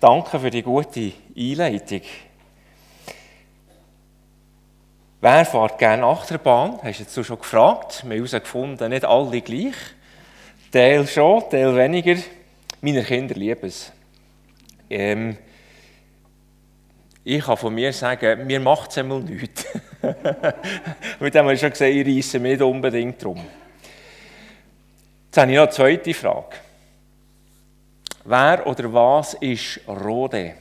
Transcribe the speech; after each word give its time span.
Danke 0.00 0.38
für 0.38 0.50
die 0.50 0.62
gute 0.62 1.12
Einleitung. 1.36 2.02
Wer 5.20 5.44
fährt 5.44 5.78
gerne 5.78 6.04
Achterbahn? 6.04 6.78
Hast 6.84 7.00
du 7.00 7.02
jetzt 7.02 7.26
schon 7.26 7.38
gefragt? 7.38 8.04
Wir 8.04 8.10
haben 8.10 8.26
herausgefunden, 8.26 8.90
nicht 8.90 9.04
alle 9.04 9.40
gleich. 9.40 9.74
Teil 10.70 11.04
schon, 11.08 11.50
Teil 11.50 11.74
weniger. 11.74 12.14
Meine 12.80 13.02
Kinder 13.02 13.34
lieben 13.34 13.66
es. 13.66 13.90
Ähm, 14.88 15.36
ich 17.24 17.44
kann 17.44 17.56
von 17.56 17.74
mir 17.74 17.92
sagen, 17.92 18.46
mir 18.46 18.60
macht 18.60 18.92
es 18.92 18.98
einmal 18.98 19.20
nichts. 19.20 19.66
Mit 21.18 21.34
dem 21.34 21.42
habe 21.42 21.54
ich 21.54 21.60
schon 21.60 21.70
gesagt, 21.70 21.90
ich 21.90 22.06
reisse 22.06 22.38
nicht 22.38 22.62
unbedingt 22.62 23.20
drum. 23.20 23.44
Jetzt 25.26 25.38
habe 25.38 25.50
ich 25.50 25.56
noch 25.56 25.64
eine 25.64 25.72
zweite 25.72 26.14
Frage. 26.14 26.67
Wer 28.30 28.66
oder 28.66 28.92
was 28.92 29.32
ist 29.40 29.80
Rode? 29.88 30.54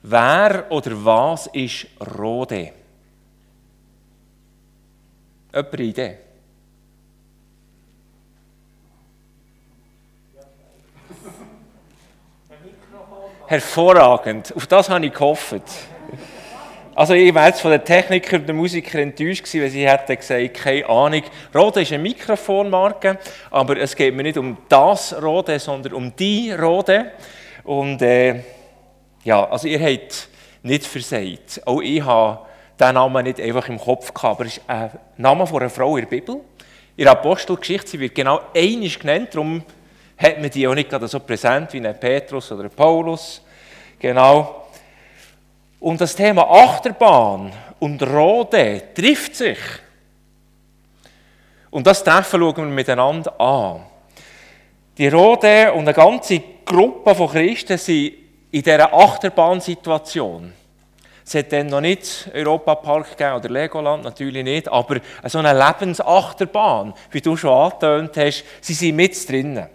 Wer 0.00 0.66
oder 0.70 1.04
was 1.04 1.48
ist 1.48 1.88
Rode? 2.16 2.72
Jemand 5.52 5.80
Idee? 5.80 6.18
Hervorragend. 13.48 14.54
Auf 14.54 14.68
das 14.68 14.88
habe 14.88 15.06
ich 15.06 15.12
gehofft. 15.12 15.64
Also 16.96 17.14
ich 17.14 17.34
wäre 17.34 17.46
jetzt 17.46 17.60
von 17.60 17.72
den 17.72 17.84
Technikern 17.84 18.42
und 18.42 18.48
den 18.48 18.54
Musikern 18.54 19.00
enttäuscht 19.02 19.42
gewesen, 19.42 19.62
wenn 19.62 19.70
sie 19.70 19.88
hätten 19.88 20.16
gesagt, 20.16 20.54
keine 20.54 20.88
Ahnung. 20.88 21.22
Rode 21.52 21.82
ist 21.82 21.92
eine 21.92 22.00
Mikrofonmarke, 22.00 23.18
aber 23.50 23.78
es 23.78 23.96
geht 23.96 24.14
mir 24.14 24.22
nicht 24.22 24.38
um 24.38 24.56
das 24.68 25.20
Rode, 25.20 25.58
sondern 25.58 25.92
um 25.92 26.14
die 26.14 26.52
Rode. 26.52 27.10
Und 27.64 28.00
äh, 28.00 28.42
ja, 29.24 29.44
also 29.50 29.66
ihr 29.66 29.80
habt 29.80 30.28
nicht 30.62 30.86
versagt. 30.86 31.62
Auch 31.64 31.80
ich 31.80 32.00
habe 32.00 32.46
diesen 32.78 32.94
Namen 32.94 33.24
nicht 33.24 33.40
einfach 33.40 33.68
im 33.68 33.80
Kopf 33.80 34.14
gehabt, 34.14 34.40
aber 34.40 34.46
es 34.46 34.58
ist 34.58 34.62
ein 34.68 34.90
Name 35.16 35.48
von 35.48 35.62
einer 35.62 35.70
Frau 35.70 35.96
in 35.96 36.04
der 36.04 36.10
Bibel. 36.10 36.36
In 36.96 37.04
der 37.04 37.12
Apostelgeschichte 37.12 37.88
sie 37.88 37.98
wird 37.98 38.14
genau 38.14 38.40
einisch 38.54 39.00
genannt, 39.00 39.30
darum 39.32 39.64
hat 40.16 40.40
man 40.40 40.48
die 40.48 40.68
auch 40.68 40.74
nicht 40.74 40.90
gerade 40.90 41.08
so 41.08 41.18
präsent 41.18 41.72
wie 41.72 41.84
ein 41.84 41.98
Petrus 41.98 42.52
oder 42.52 42.64
ein 42.64 42.70
Paulus. 42.70 43.42
Genau. 43.98 44.63
Und 45.84 46.00
das 46.00 46.16
Thema 46.16 46.50
Achterbahn 46.50 47.52
und 47.78 48.02
Rode 48.02 48.84
trifft 48.94 49.36
sich. 49.36 49.58
Und 51.70 51.86
das 51.86 52.02
Treffen 52.02 52.40
schauen 52.40 52.56
wir 52.56 52.64
miteinander 52.64 53.38
an. 53.38 53.82
Die 54.96 55.08
Rode 55.08 55.74
und 55.74 55.80
eine 55.80 55.92
ganze 55.92 56.40
Gruppe 56.64 57.14
von 57.14 57.28
Christen 57.28 57.76
sind 57.76 58.14
in 58.50 58.62
dieser 58.62 58.94
Achterbahnsituation. 58.94 60.54
Es 61.22 61.34
hat 61.34 61.52
dann 61.52 61.66
noch 61.66 61.82
nicht 61.82 62.30
Europapark 62.32 63.10
gegeben 63.10 63.36
oder 63.36 63.50
Legoland, 63.50 64.04
natürlich 64.04 64.42
nicht, 64.42 64.68
aber 64.68 65.00
so 65.26 65.38
eine 65.38 65.52
Lebensachterbahn, 65.52 66.94
wie 67.10 67.20
du 67.20 67.36
schon 67.36 67.50
angetönt 67.50 68.16
hast, 68.16 68.42
sie 68.62 68.72
sind 68.72 68.96
mit 68.96 69.28
drinnen. 69.28 69.66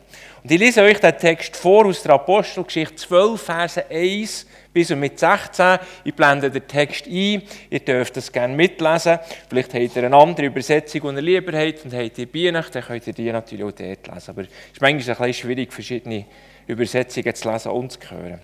Und 0.41 0.51
ich 0.51 0.59
lese 0.59 0.81
euch 0.81 0.99
den 0.99 1.17
Text 1.17 1.55
vor 1.55 1.85
aus 1.85 2.01
der 2.01 2.13
Apostelgeschichte 2.13 2.95
12, 2.95 3.41
Verse 3.41 3.85
1 3.91 4.47
bis 4.79 4.91
und 4.91 5.01
mit 5.01 5.19
16. 5.19 5.77
Ich 6.05 6.13
blende 6.13 6.49
den 6.49 6.65
Text 6.65 7.05
ein. 7.05 7.41
Ihr 7.69 7.79
dürft 7.79 8.15
das 8.15 8.31
gerne 8.31 8.55
mitlesen. 8.55 9.19
Vielleicht 9.49 9.73
habt 9.73 9.95
ihr 9.97 10.03
eine 10.05 10.15
andere 10.15 10.45
Übersetzung, 10.45 11.01
die 11.01 11.15
ihr 11.15 11.21
lieber 11.21 11.57
habt 11.57 11.83
und 11.83 11.93
habt 11.93 12.17
ihr 12.17 12.25
Bienen, 12.27 12.63
dann 12.71 12.83
könnt 12.83 13.07
ihr 13.07 13.13
die 13.13 13.29
natürlich 13.29 13.65
auch 13.65 13.73
dort 13.73 14.07
lesen. 14.07 14.29
Aber 14.29 14.41
es 14.43 14.47
ist 14.47 14.79
manchmal 14.79 14.91
ein 14.91 14.97
bisschen 15.27 15.33
schwierig, 15.33 15.73
verschiedene 15.73 16.25
Übersetzungen 16.65 17.35
zu 17.35 17.51
lesen 17.51 17.71
und 17.71 17.91
zu 17.91 17.99
hören. 18.09 18.39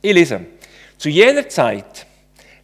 Ich 0.00 0.14
lese. 0.14 0.40
Zu 0.96 1.10
jener 1.10 1.46
Zeit 1.46 2.06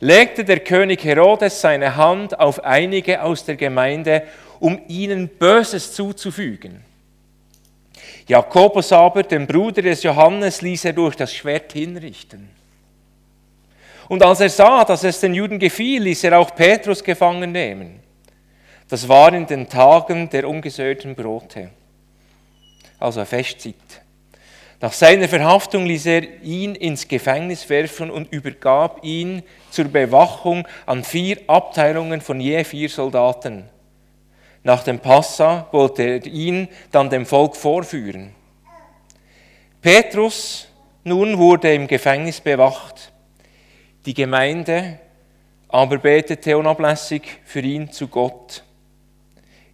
legte 0.01 0.43
der 0.43 0.61
König 0.61 1.05
Herodes 1.05 1.61
seine 1.61 1.97
Hand 1.97 2.39
auf 2.41 2.65
einige 2.65 3.23
aus 3.23 3.45
der 3.45 3.57
Gemeinde, 3.57 4.23
um 4.59 4.81
ihnen 4.89 5.29
Böses 5.29 5.93
zuzufügen. 5.93 6.83
Jakobus 8.27 8.91
aber, 8.91 9.23
den 9.23 9.47
Bruder 9.47 9.83
des 9.83 10.03
Johannes, 10.03 10.63
ließ 10.63 10.87
er 10.87 10.95
durch 10.95 11.15
das 11.15 11.35
Schwert 11.35 11.75
hinrichten. 11.75 12.56
Und 14.09 14.23
als 14.23 14.41
er 14.41 14.49
sah, 14.49 14.85
dass 14.85 15.05
es 15.05 15.21
den 15.21 15.35
Juden 15.35 15.59
gefiel, 15.59 16.03
ließ 16.03 16.25
er 16.25 16.39
auch 16.39 16.55
Petrus 16.55 17.03
gefangen 17.03 17.53
nehmen. 17.53 18.01
Das 18.89 19.09
war 19.09 19.33
in 19.35 19.47
den 19.47 19.69
Tagen 19.69 20.31
der 20.31 20.49
ungesäuerten 20.49 21.17
Brote, 21.17 21.71
also 23.01 23.21
eine 23.21 23.27
Festzeit. 23.27 23.75
Nach 24.81 24.93
seiner 24.93 25.27
Verhaftung 25.27 25.87
ließ 25.87 26.07
er 26.07 26.43
ihn 26.43 26.75
ins 26.75 27.09
Gefängnis 27.09 27.69
werfen 27.69 28.11
und 28.11 28.31
übergab 28.31 29.03
ihn 29.03 29.43
zur 29.71 29.87
Bewachung 29.87 30.69
an 30.85 31.03
vier 31.03 31.39
Abteilungen 31.47 32.21
von 32.21 32.41
je 32.41 32.63
vier 32.63 32.89
Soldaten. 32.89 33.69
Nach 34.63 34.85
dem 34.85 34.99
Passa 34.99 35.69
wollte 35.73 36.03
er 36.03 36.27
ihn 36.27 36.69
dann 36.93 37.09
dem 37.09 37.25
Volk 37.25 37.57
vorführen. 37.57 38.35
Petrus 39.81 40.69
nun 41.05 41.39
wurde 41.39 41.73
im 41.73 41.87
Gefängnis 41.87 42.41
bewacht. 42.41 43.13
Die 44.07 44.15
Gemeinde 44.15 45.01
aber 45.69 45.99
betete 45.99 46.57
unablässig 46.57 47.41
für 47.45 47.61
ihn 47.61 47.91
zu 47.91 48.07
Gott. 48.07 48.63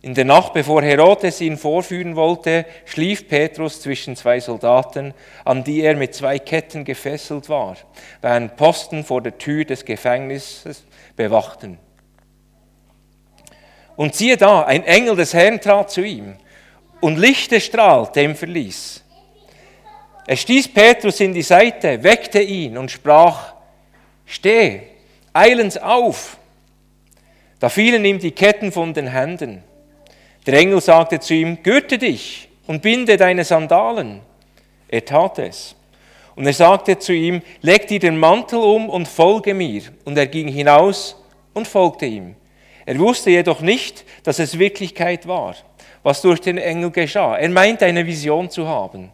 In 0.01 0.15
der 0.15 0.25
Nacht, 0.25 0.55
bevor 0.55 0.83
Herodes 0.83 1.41
ihn 1.41 1.57
vorführen 1.59 2.17
wollte, 2.17 2.65
schlief 2.87 3.29
Petrus 3.29 3.81
zwischen 3.83 4.17
zwei 4.17 4.41
Soldaten, 4.41 5.15
an 5.45 5.63
die 5.63 5.83
er 5.83 5.95
mit 5.95 6.15
zwei 6.15 6.39
Ketten 6.41 6.85
gefesselt 6.85 7.49
war, 7.49 7.77
während 8.21 8.57
Posten 8.57 9.05
vor 9.05 9.23
der 9.23 9.39
Tür 9.39 9.65
des 9.65 9.85
Gefängnisses 9.85 10.83
bewachten. 11.15 11.79
Und 13.95 14.17
siehe 14.17 14.39
da, 14.39 14.63
ein 14.63 14.85
Engel 14.85 15.15
des 15.15 15.35
Herrn 15.35 15.61
trat 15.61 15.91
zu 15.91 16.03
ihm 16.03 16.37
und 17.01 17.19
Lichte 17.19 17.61
strahlte 17.61 18.23
im 18.23 18.35
Verlies. 18.35 19.05
Er 20.27 20.37
stieß 20.37 20.73
Petrus 20.73 21.21
in 21.21 21.35
die 21.35 21.43
Seite, 21.43 22.03
weckte 22.03 22.41
ihn 22.41 22.79
und 22.79 22.91
sprach, 22.91 23.53
Steh, 24.33 24.81
eilends 25.35 25.77
auf. 25.77 26.39
Da 27.61 27.69
fielen 27.69 28.03
ihm 28.07 28.19
die 28.19 28.31
Ketten 28.31 28.73
von 28.73 28.95
den 28.95 29.09
Händen. 29.09 29.63
Der 30.47 30.55
Engel 30.55 30.81
sagte 30.81 31.21
zu 31.21 31.35
ihm, 31.35 31.63
Gürte 31.63 31.99
dich 31.99 32.49
und 32.67 32.81
binde 32.81 33.19
deine 33.19 33.45
Sandalen. 33.45 34.23
Er 34.89 35.05
tat 35.05 35.39
es. 35.39 35.77
Und 36.35 36.47
er 36.47 36.55
sagte 36.55 36.99
zu 36.99 37.13
ihm, 37.13 37.43
leg 37.61 37.87
dir 37.89 37.99
den 37.99 38.17
Mantel 38.17 38.61
um 38.61 38.89
und 38.89 39.07
folge 39.07 39.53
mir. 39.53 39.83
Und 40.07 40.17
er 40.17 40.27
ging 40.27 40.49
hinaus 40.49 41.15
und 41.53 41.69
folgte 41.69 42.07
ihm. 42.07 42.35
Er 42.87 42.99
wusste 42.99 43.29
jedoch 43.29 43.61
nicht, 43.61 44.07
dass 44.23 44.39
es 44.39 44.59
Wirklichkeit 44.59 45.29
war, 45.29 45.57
was 46.03 46.23
durch 46.23 46.41
den 46.41 46.57
Engel 46.57 46.91
geschah. 46.91 47.37
Er 47.37 47.51
meinte 47.51 47.85
eine 47.85 48.07
Vision 48.07 48.49
zu 48.49 48.67
haben. 48.67 49.13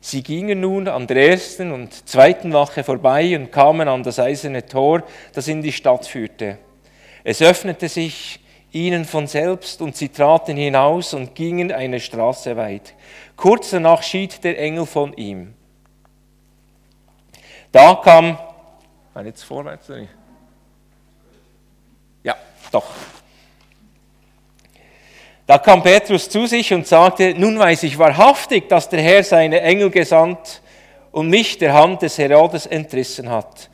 Sie 0.00 0.22
gingen 0.22 0.60
nun 0.60 0.88
an 0.88 1.06
der 1.06 1.30
ersten 1.30 1.72
und 1.72 2.08
zweiten 2.08 2.52
Wache 2.52 2.82
vorbei 2.84 3.36
und 3.36 3.52
kamen 3.52 3.86
an 3.86 4.02
das 4.02 4.18
eiserne 4.18 4.64
Tor, 4.64 5.02
das 5.34 5.46
in 5.46 5.62
die 5.62 5.72
Stadt 5.72 6.06
führte. 6.06 6.58
Es 7.22 7.42
öffnete 7.42 7.88
sich 7.88 8.40
ihnen 8.72 9.04
von 9.04 9.26
selbst 9.26 9.82
und 9.82 9.96
sie 9.96 10.08
traten 10.08 10.56
hinaus 10.56 11.12
und 11.12 11.34
gingen 11.34 11.70
eine 11.70 12.00
Straße 12.00 12.56
weit. 12.56 12.94
Kurz 13.36 13.70
danach 13.70 14.02
schied 14.02 14.42
der 14.42 14.58
Engel 14.58 14.86
von 14.86 15.12
ihm. 15.14 15.54
Da 17.72 17.94
kam, 17.96 18.38
jetzt 19.24 19.42
vorwärts, 19.42 19.90
ja, 22.22 22.36
doch. 22.72 22.90
Da 25.50 25.58
kam 25.58 25.82
Petrus 25.82 26.30
zu 26.30 26.46
sich 26.46 26.72
und 26.72 26.86
sagte, 26.86 27.34
nun 27.36 27.58
weiß 27.58 27.82
ich 27.82 27.98
wahrhaftig, 27.98 28.68
dass 28.68 28.88
der 28.88 29.02
Herr 29.02 29.24
seine 29.24 29.60
Engel 29.62 29.90
gesandt 29.90 30.62
und 31.10 31.28
mich 31.28 31.58
der 31.58 31.72
Hand 31.72 32.02
des 32.02 32.18
Herodes 32.18 32.66
entrissen 32.66 33.28
hat 33.28 33.68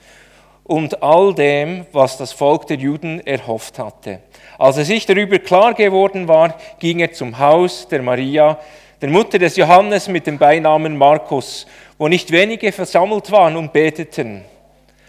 und 0.64 1.02
all 1.02 1.34
dem, 1.34 1.84
was 1.92 2.16
das 2.16 2.32
Volk 2.32 2.66
der 2.68 2.78
Juden 2.78 3.20
erhofft 3.26 3.78
hatte. 3.78 4.20
Als 4.56 4.78
er 4.78 4.86
sich 4.86 5.04
darüber 5.04 5.38
klar 5.38 5.74
geworden 5.74 6.26
war, 6.28 6.54
ging 6.78 7.00
er 7.00 7.12
zum 7.12 7.38
Haus 7.38 7.86
der 7.88 8.00
Maria, 8.00 8.58
der 9.02 9.10
Mutter 9.10 9.38
des 9.38 9.56
Johannes 9.56 10.08
mit 10.08 10.26
dem 10.26 10.38
Beinamen 10.38 10.96
Markus, 10.96 11.66
wo 11.98 12.08
nicht 12.08 12.32
wenige 12.32 12.72
versammelt 12.72 13.30
waren 13.30 13.54
und 13.54 13.74
beteten. 13.74 14.46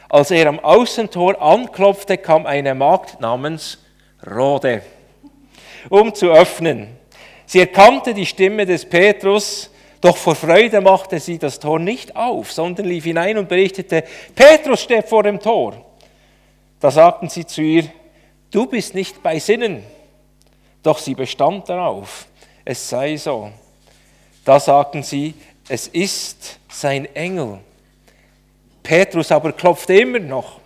Als 0.10 0.32
er 0.32 0.48
am 0.48 0.60
Außentor 0.60 1.42
anklopfte, 1.42 2.18
kam 2.18 2.46
eine 2.46 2.76
Magd 2.76 3.22
namens 3.22 3.78
Rode 4.30 4.82
um 5.90 6.14
zu 6.14 6.32
öffnen. 6.32 6.88
Sie 7.46 7.60
erkannte 7.60 8.14
die 8.14 8.26
Stimme 8.26 8.66
des 8.66 8.86
Petrus, 8.86 9.72
doch 10.02 10.18
vor 10.18 10.36
Freude 10.36 10.82
machte 10.82 11.20
sie 11.20 11.40
das 11.40 11.60
Tor 11.60 11.80
nicht 11.80 12.16
auf, 12.16 12.52
sondern 12.52 12.86
lief 12.86 13.06
hinein 13.06 13.38
und 13.38 13.50
berichtete, 13.50 14.04
Petrus 14.36 14.82
steht 14.82 15.08
vor 15.08 15.24
dem 15.24 15.40
Tor. 15.40 15.86
Da 16.80 16.92
sagten 16.92 17.30
sie 17.30 17.46
zu 17.46 17.62
ihr, 17.62 17.86
du 18.52 18.68
bist 18.68 18.94
nicht 18.94 19.24
bei 19.24 19.40
Sinnen. 19.40 19.84
Doch 20.84 21.00
sie 21.00 21.16
bestand 21.16 21.68
darauf, 21.68 22.28
es 22.64 22.88
sei 22.88 23.18
so. 23.18 23.52
Da 24.46 24.60
sagten 24.60 25.04
sie, 25.04 25.34
es 25.68 25.88
ist 25.88 26.60
sein 26.70 27.06
Engel. 27.16 27.60
Petrus 28.84 29.32
aber 29.32 29.52
klopfte 29.52 29.96
immer 29.96 30.20
noch. 30.20 30.60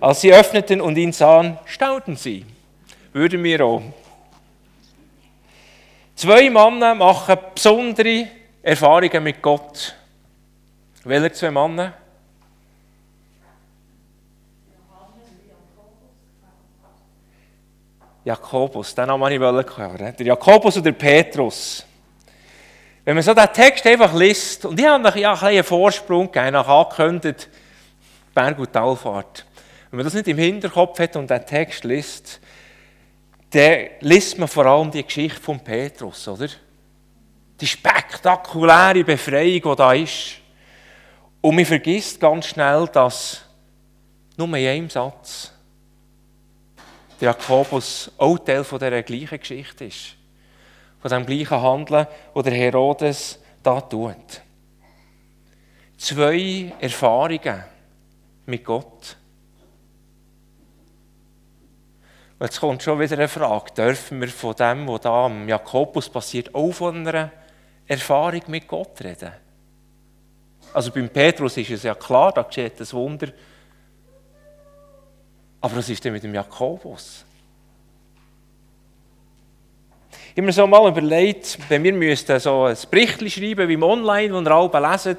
Als 0.00 0.22
sie 0.22 0.32
öffneten 0.32 0.80
und 0.80 0.96
ihn 0.96 1.12
sahen, 1.12 1.58
staunten 1.64 2.16
sie. 2.16 2.44
Würden 3.12 3.44
wir 3.44 3.64
auch. 3.64 3.82
Zwei 6.14 6.50
Männer 6.50 6.94
machen 6.94 7.36
besondere 7.54 8.28
Erfahrungen 8.62 9.22
mit 9.22 9.42
Gott. 9.42 9.94
Welche 11.04 11.32
zwei 11.32 11.50
Männer? 11.50 11.94
Jakobus, 18.24 18.94
den 18.94 19.06
Namen 19.06 19.40
wollte 19.40 19.68
ich 19.68 19.76
hören. 19.76 20.14
Der 20.16 20.26
Jakobus 20.26 20.76
und 20.76 20.86
der 20.86 20.92
Petrus. 20.92 21.84
Wenn 23.04 23.16
man 23.16 23.24
so 23.24 23.34
den 23.34 23.52
Text 23.52 23.84
einfach 23.84 24.14
liest, 24.14 24.64
und 24.64 24.78
ich 24.78 24.86
habe 24.86 25.02
noch 25.02 25.16
ja, 25.16 25.34
einen 25.34 25.64
Vorsprung 25.64 26.30
gegeben, 26.30 26.52
nach 26.52 26.68
angekündigt, 26.68 27.48
Berg- 28.32 28.60
und 28.60 28.72
Talfahrt. 28.72 29.44
Wenn 29.90 29.96
man 29.98 30.04
das 30.04 30.14
nicht 30.14 30.28
im 30.28 30.38
Hinterkopf 30.38 31.00
hat 31.00 31.16
und 31.16 31.28
den 31.28 31.44
Text 31.44 31.82
liest, 31.82 32.40
dann 33.52 33.88
liest 34.00 34.38
man 34.38 34.48
vor 34.48 34.64
allem 34.66 34.90
die 34.90 35.04
Geschichte 35.04 35.40
von 35.40 35.60
Petrus, 35.60 36.26
oder? 36.26 36.48
Die 37.60 37.66
spektakuläre 37.66 39.04
Befreiung, 39.04 39.62
die 39.62 39.76
da 39.76 39.92
ist. 39.92 40.38
Und 41.40 41.56
man 41.56 41.66
vergisst 41.66 42.18
ganz 42.18 42.46
schnell, 42.46 42.88
dass 42.92 43.42
nur 44.36 44.48
in 44.48 44.66
einem 44.66 44.90
Satz 44.90 45.52
der 47.20 47.28
Jakobus 47.28 48.10
auch 48.16 48.38
Teil 48.38 48.64
von 48.64 48.78
dieser 48.78 49.02
gleichen 49.02 49.38
Geschichte 49.38 49.84
ist. 49.84 50.16
Von 51.00 51.10
dem 51.10 51.26
gleichen 51.26 51.60
Handeln, 51.60 52.06
das 52.34 52.44
der 52.44 52.54
Herodes 52.54 53.38
da 53.62 53.80
tut. 53.80 54.40
Zwei 55.98 56.72
Erfahrungen 56.80 57.64
mit 58.46 58.64
Gott. 58.64 59.16
Jetzt 62.42 62.58
kommt 62.58 62.82
schon 62.82 62.98
wieder 62.98 63.16
eine 63.16 63.28
Frage. 63.28 63.70
Dürfen 63.72 64.20
wir 64.20 64.26
von 64.26 64.56
dem, 64.56 64.88
was 64.88 65.02
da 65.02 65.26
am 65.26 65.48
Jakobus 65.48 66.08
passiert, 66.08 66.52
auch 66.52 66.72
von 66.72 67.06
einer 67.06 67.30
Erfahrung 67.86 68.42
mit 68.48 68.66
Gott 68.66 69.00
reden? 69.00 69.30
Also 70.74 70.90
beim 70.90 71.08
Petrus 71.08 71.56
ist 71.56 71.70
es 71.70 71.84
ja 71.84 71.94
klar, 71.94 72.32
da 72.32 72.42
geschieht 72.42 72.80
das 72.80 72.92
Wunder. 72.92 73.28
Aber 75.60 75.76
was 75.76 75.88
ist 75.88 76.04
denn 76.04 76.14
mit 76.14 76.24
dem 76.24 76.34
Jakobus? 76.34 77.24
Ich 80.10 80.32
habe 80.32 80.42
mir 80.42 80.52
so 80.52 80.66
mal 80.66 80.88
überlegt, 80.88 81.58
wenn 81.68 81.84
wir 81.84 81.92
müssten 81.92 82.40
so 82.40 82.64
ein 82.64 82.76
Bericht 82.90 83.20
schreiben 83.30 83.68
wie 83.68 83.74
im 83.74 83.84
Online, 83.84 84.42
das 84.42 84.42
ihr 84.42 84.50
alle 84.50 84.90
lesen, 84.90 85.16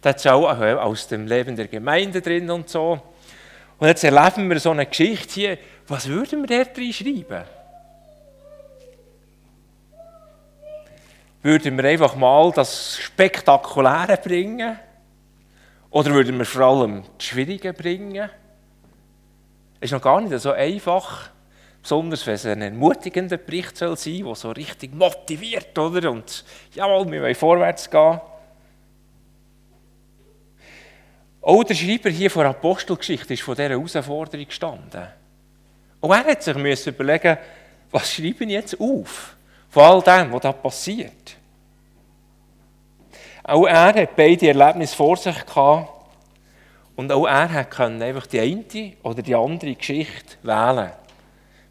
da 0.00 0.10
hat 0.10 0.18
es 0.18 0.26
auch 0.28 0.46
aus 0.46 1.08
dem 1.08 1.26
Leben 1.26 1.56
der 1.56 1.66
Gemeinde 1.66 2.20
drin 2.20 2.48
und 2.48 2.68
so. 2.68 3.00
Und 3.78 3.88
jetzt 3.88 4.04
erleben 4.04 4.48
wir 4.48 4.60
so 4.60 4.70
eine 4.70 4.86
Geschichte 4.86 5.34
hier. 5.34 5.58
Was 5.86 6.08
würden 6.08 6.48
wir 6.48 6.64
dort 6.64 6.76
schreiben? 6.94 7.44
Würden 11.42 11.76
wir 11.76 11.84
einfach 11.84 12.14
mal 12.16 12.50
das 12.52 12.98
Spektakuläre 12.98 14.16
bringen? 14.16 14.78
Oder 15.90 16.10
würden 16.10 16.38
wir 16.38 16.46
vor 16.46 16.62
allem 16.62 17.04
das 17.18 17.26
Schwierige 17.26 17.72
bringen? 17.72 18.30
ist 19.84 19.92
noch 19.92 20.00
gar 20.00 20.20
nicht 20.20 20.40
so 20.40 20.52
einfach, 20.52 21.28
besonders 21.82 22.26
wenn 22.26 22.34
es 22.34 22.46
ein 22.46 22.62
ermutigender 22.62 23.36
Bericht 23.36 23.76
soll 23.76 23.96
sein, 23.98 24.24
der 24.24 24.34
so 24.34 24.50
richtig 24.50 24.94
motiviert, 24.94 25.78
oder? 25.78 26.10
Und 26.10 26.44
jawohl, 26.74 27.10
wir 27.12 27.20
wollen 27.20 27.34
vorwärts 27.34 27.90
gehen. 27.90 28.20
Auch 31.42 31.64
der 31.64 31.74
Schreiber 31.74 32.08
hier 32.08 32.30
von 32.30 32.46
Apostelgeschichte 32.46 33.34
ist 33.34 33.42
von 33.42 33.54
dieser 33.54 33.68
Herausforderung 33.68 34.46
gestanden. 34.46 35.06
Und 36.04 36.10
er 36.10 36.26
hat 36.26 36.42
sich 36.42 36.54
überlegen, 36.86 37.38
was 37.90 38.12
schreibe 38.12 38.44
ich 38.44 38.50
jetzt 38.50 38.78
auf 38.78 39.36
von 39.70 39.82
all 39.82 40.02
dem, 40.02 40.30
was 40.34 40.42
da 40.42 40.52
passiert. 40.52 41.34
Auch 43.42 43.64
er 43.64 43.94
hat 43.94 44.14
beide 44.14 44.48
Erlebnisse 44.48 44.94
vor 44.94 45.16
sich 45.16 45.46
gehabt 45.46 45.88
und 46.94 47.10
auch 47.10 47.26
er 47.26 47.64
konnte 47.64 48.04
einfach 48.04 48.26
die 48.26 48.38
eine 48.38 48.92
oder 49.02 49.22
die 49.22 49.34
andere 49.34 49.74
Geschichte 49.74 50.36
wählen. 50.42 50.92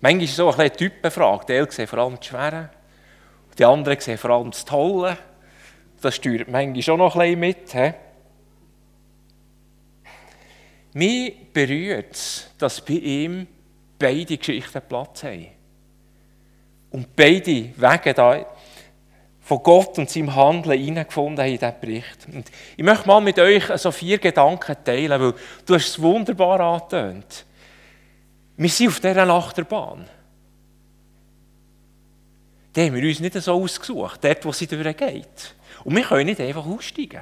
Manchmal 0.02 0.24
ist 0.24 0.32
es 0.32 0.38
so 0.38 0.52
eine 0.52 0.72
Typenfrage. 0.72 1.46
Die 1.46 1.54
einen 1.54 1.70
sehen 1.70 1.88
vor 1.88 2.00
allem 2.00 2.16
das 2.16 2.26
Schwere, 2.26 2.70
die 3.56 3.66
anderen 3.66 4.00
sehen 4.00 4.18
vor 4.18 4.32
allem 4.32 4.50
das 4.50 4.66
Tolle. 4.66 5.16
Das 6.02 6.16
steuert 6.16 6.48
manchmal 6.48 6.82
schon 6.82 6.98
noch 6.98 7.16
ein 7.18 7.40
bisschen 7.40 7.40
mit. 7.40 7.72
He? 7.72 7.94
Mich 10.94 11.54
berührt 11.54 12.14
es, 12.14 12.50
dass 12.58 12.84
bei 12.84 12.94
ihm 12.96 13.48
beide 13.98 14.38
Geschichten 14.38 14.82
Platz 14.88 15.24
haben. 15.24 15.48
Und 16.92 17.16
beide 17.16 17.70
Wege 17.76 18.14
da 18.14 18.46
von 19.42 19.62
Gott 19.62 19.98
und 19.98 20.10
seinem 20.10 20.34
Handeln 20.34 20.80
hineingefunden 20.80 21.44
haben 21.44 21.52
in 21.52 21.60
diesen 21.60 21.80
Bericht. 21.82 22.28
Und 22.32 22.50
ich 22.78 22.84
möchte 22.84 23.08
mal 23.08 23.20
mit 23.20 23.38
euch 23.40 23.66
so 23.78 23.92
vier 23.92 24.18
Gedanken 24.18 24.76
teilen, 24.84 25.22
weil 25.22 25.34
du 25.66 25.76
hast 25.76 25.88
es 25.88 26.02
wunderbar 26.02 26.60
angetönt. 26.60 27.46
Wir 28.56 28.70
sind 28.70 28.88
auf 28.88 29.00
dieser 29.00 29.28
Achterbahn. 29.28 30.08
Die 32.76 32.82
haben 32.82 32.96
wir 32.96 33.08
uns 33.08 33.20
nicht 33.20 33.34
so 33.34 33.54
ausgesucht, 33.54 34.24
dort, 34.24 34.46
wo 34.46 34.52
sie 34.52 34.68
durchgeht. 34.68 35.56
Und 35.84 35.96
wir 35.96 36.04
können 36.04 36.26
nicht 36.26 36.40
einfach 36.40 36.66
aussteigen. 36.66 37.22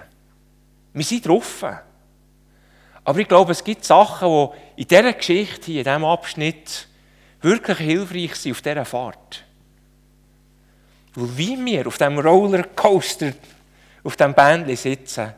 Wir 0.94 1.04
sind 1.04 1.26
drauf. 1.26 1.66
Aber 3.04 3.20
ich 3.20 3.28
glaube, 3.28 3.52
es 3.52 3.64
gibt 3.64 3.84
Sachen, 3.84 4.50
die 4.78 4.82
in 4.82 4.88
dieser 4.88 5.14
Geschichte, 5.14 5.66
hier, 5.66 5.80
in 5.80 5.86
diesem 5.86 6.06
Abschnitt, 6.06 6.88
wirklich 7.42 7.78
hilfreich 7.78 8.36
sind 8.36 8.52
auf 8.52 8.62
dieser 8.62 8.86
Fahrt. 8.86 9.44
Weil 11.16 11.38
wie 11.38 11.66
wir 11.66 11.88
auf 11.88 11.98
dem 11.98 12.20
Rollercoaster, 12.20 13.34
auf 14.04 14.16
dem 14.16 14.34
Bändchen 14.34 14.76
sitzen, 14.76 15.34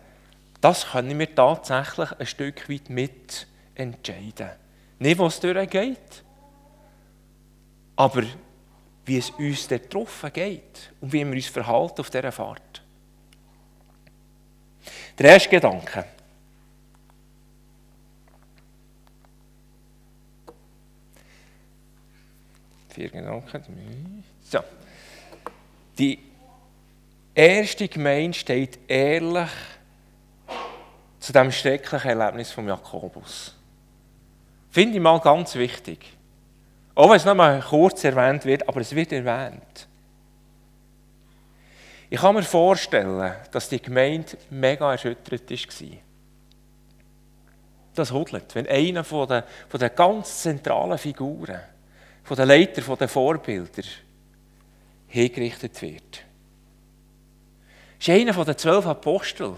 das 0.62 0.92
können 0.92 1.18
wir 1.18 1.34
tatsächlich 1.34 2.12
ein 2.20 2.26
Stück 2.26 2.70
weit 2.70 2.90
mit 2.90 3.48
entscheiden. 3.76 4.52
Nicht, 5.00 5.20
was 5.20 5.40
durchgeht, 5.40 6.24
aber 7.96 8.24
wie 9.06 9.18
es 9.18 9.30
uns 9.32 9.68
dort 9.68 9.84
getroffen 9.84 10.32
geht 10.32 10.94
und 11.02 11.12
wie 11.12 11.26
wir 11.26 11.34
uns 11.34 11.48
verhalten 11.48 12.00
auf 12.00 12.10
dieser 12.10 12.32
Fahrt. 12.32 12.82
Der 15.18 15.32
erste 15.32 15.50
Gedanke. 15.50 16.06
Vier 22.94 23.10
Gedanken. 23.10 24.24
So. 24.44 24.60
Die 25.98 26.20
erste 27.34 27.88
Gemeinde 27.88 28.38
steht 28.38 28.78
ehrlich 28.88 29.50
zu 31.20 31.34
dem 31.34 31.52
schrecklichen 31.52 32.12
Erlebnis 32.12 32.52
von 32.52 32.68
Jakobus. 32.68 33.56
Finde 34.70 34.98
ich 34.98 35.02
mal 35.02 35.20
ganz 35.22 35.56
wichtig. 35.56 36.06
Auch 36.94 37.10
wenn 37.10 37.18
es 37.18 37.26
noch 37.26 37.34
mal 37.34 37.60
kurz 37.62 38.04
erwähnt 38.04 38.46
wird, 38.46 38.70
aber 38.70 38.82
es 38.82 38.94
wird 38.94 39.12
erwähnt. 39.12 39.88
Ich 42.12 42.20
kann 42.20 42.36
mir 42.36 42.44
vorstellen, 42.44 43.34
dass 43.52 43.70
die 43.70 43.82
Gemeinde 43.82 44.38
mega 44.52 44.92
erschüttert 44.92 45.50
war. 45.50 45.98
Das 47.96 48.12
hudelt, 48.12 48.54
wenn 48.54 48.68
einer 48.68 49.04
von 49.04 49.28
den, 49.28 49.44
von 49.68 49.80
den 49.80 49.96
ganz 49.96 50.44
zentralen 50.44 51.00
Figuren, 51.00 51.73
von 52.24 52.38
den 52.38 52.48
Leitern, 52.48 52.84
von 52.84 52.98
den 52.98 53.08
Vorbildern, 53.08 53.86
hingerichtet 55.08 55.82
wird. 55.82 56.24
Das 58.00 58.08
ist 58.08 58.10
einer 58.10 58.46
den 58.46 58.58
zwölf 58.58 58.86
Aposteln. 58.86 59.56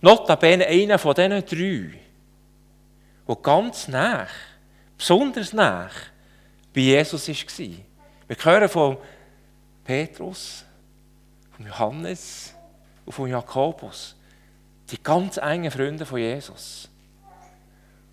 Notabene 0.00 0.66
einer 0.66 0.98
von 0.98 1.14
diesen 1.14 1.44
drei, 1.44 1.98
der 3.26 3.36
ganz 3.42 3.88
nah, 3.88 4.26
besonders 4.96 5.52
nah 5.52 5.90
bei 6.72 6.80
Jesus 6.80 7.28
war. 7.28 7.66
Wir 8.28 8.36
hören 8.44 8.68
von 8.68 8.96
Petrus, 9.82 10.64
von 11.56 11.66
Johannes 11.66 12.54
und 13.04 13.12
von 13.12 13.28
Jakobus. 13.28 14.14
Die 14.90 15.02
ganz 15.02 15.36
engen 15.38 15.70
Freunde 15.70 16.06
von 16.06 16.18
Jesus. 16.18 16.88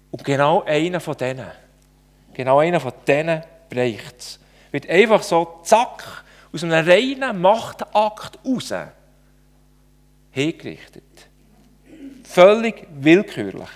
Und 0.09 0.23
genau 0.23 0.63
einer 0.63 0.99
von 0.99 1.15
denen, 1.15 1.51
genau 2.33 2.59
einer 2.59 2.79
von 2.79 2.93
denen 3.05 3.43
bricht 3.75 4.17
es. 4.17 4.39
Wird 4.71 4.89
einfach 4.89 5.23
so 5.23 5.59
zack 5.63 6.23
aus 6.51 6.63
einem 6.63 6.87
reinen 6.87 7.41
Machtakt 7.41 8.39
raus 8.45 8.73
hingerichtet. 10.31 11.03
Völlig 12.23 12.87
willkürlich. 12.91 13.69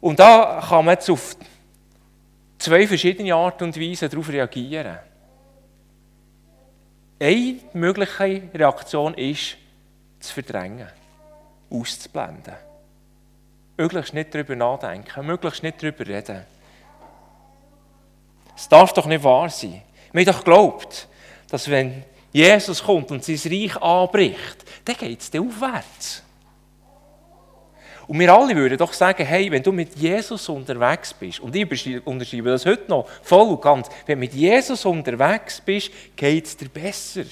Und 0.00 0.18
da 0.18 0.62
kann 0.68 0.84
man 0.84 0.94
jetzt 0.94 1.10
auf 1.10 1.36
zwei 2.58 2.86
verschiedene 2.86 3.34
Arten 3.34 3.64
und 3.64 3.80
Weisen 3.80 4.10
darauf 4.10 4.28
reagieren. 4.28 4.98
Eine 7.18 7.60
mögliche 7.72 8.42
Reaktion 8.54 9.14
ist, 9.14 9.56
zu 10.20 10.34
verdrängen, 10.34 10.88
auszublenden. 11.70 12.54
Möglichst 13.78 14.14
nicht 14.14 14.34
darüber 14.34 14.56
nachdenken, 14.56 15.26
möglichst 15.26 15.62
nicht 15.62 15.82
darüber 15.82 16.06
reden. 16.06 16.44
Es 18.56 18.68
darf 18.68 18.92
doch 18.94 19.06
nicht 19.06 19.22
wahr 19.22 19.50
sein. 19.50 19.82
Wir 20.12 20.24
haben 20.24 20.32
doch 20.32 20.38
geglaubt, 20.44 21.08
dass 21.50 21.70
wenn 21.70 22.04
Jesus 22.32 22.82
kommt 22.82 23.10
und 23.10 23.22
sein 23.22 23.52
Reich 23.52 23.76
anbricht, 23.76 24.64
dann 24.84 24.96
geht 24.96 25.20
es 25.20 25.40
aufwärts. 25.40 26.22
Und 28.06 28.20
wir 28.20 28.32
alle 28.32 28.54
würden 28.54 28.78
doch 28.78 28.92
sagen, 28.92 29.26
hey, 29.26 29.50
wenn 29.50 29.62
du 29.62 29.72
mit 29.72 29.96
Jesus 29.96 30.48
unterwegs 30.48 31.12
bist, 31.12 31.40
und 31.40 31.54
ich 31.56 32.06
unterschreibe 32.06 32.50
das 32.50 32.64
heute 32.64 32.88
noch 32.88 33.08
voll 33.22 33.48
und 33.48 33.60
ganz, 33.60 33.88
wenn 34.06 34.18
du 34.18 34.20
mit 34.20 34.32
Jesus 34.32 34.84
unterwegs 34.84 35.60
bist, 35.60 35.90
geht 36.14 36.46
es 36.46 36.56
dir 36.56 36.68
besser. 36.68 37.24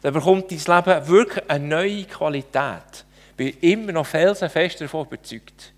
Dann 0.00 0.14
bekommt 0.14 0.50
dein 0.50 0.58
Leben 0.58 1.08
wirklich 1.08 1.50
eine 1.50 1.66
neue 1.66 2.04
Qualität. 2.04 3.04
Ich 3.30 3.36
bin 3.36 3.56
immer 3.60 3.92
noch 3.92 4.06
felsenfest 4.06 4.80
davon 4.80 5.06
überzeugt. 5.06 5.71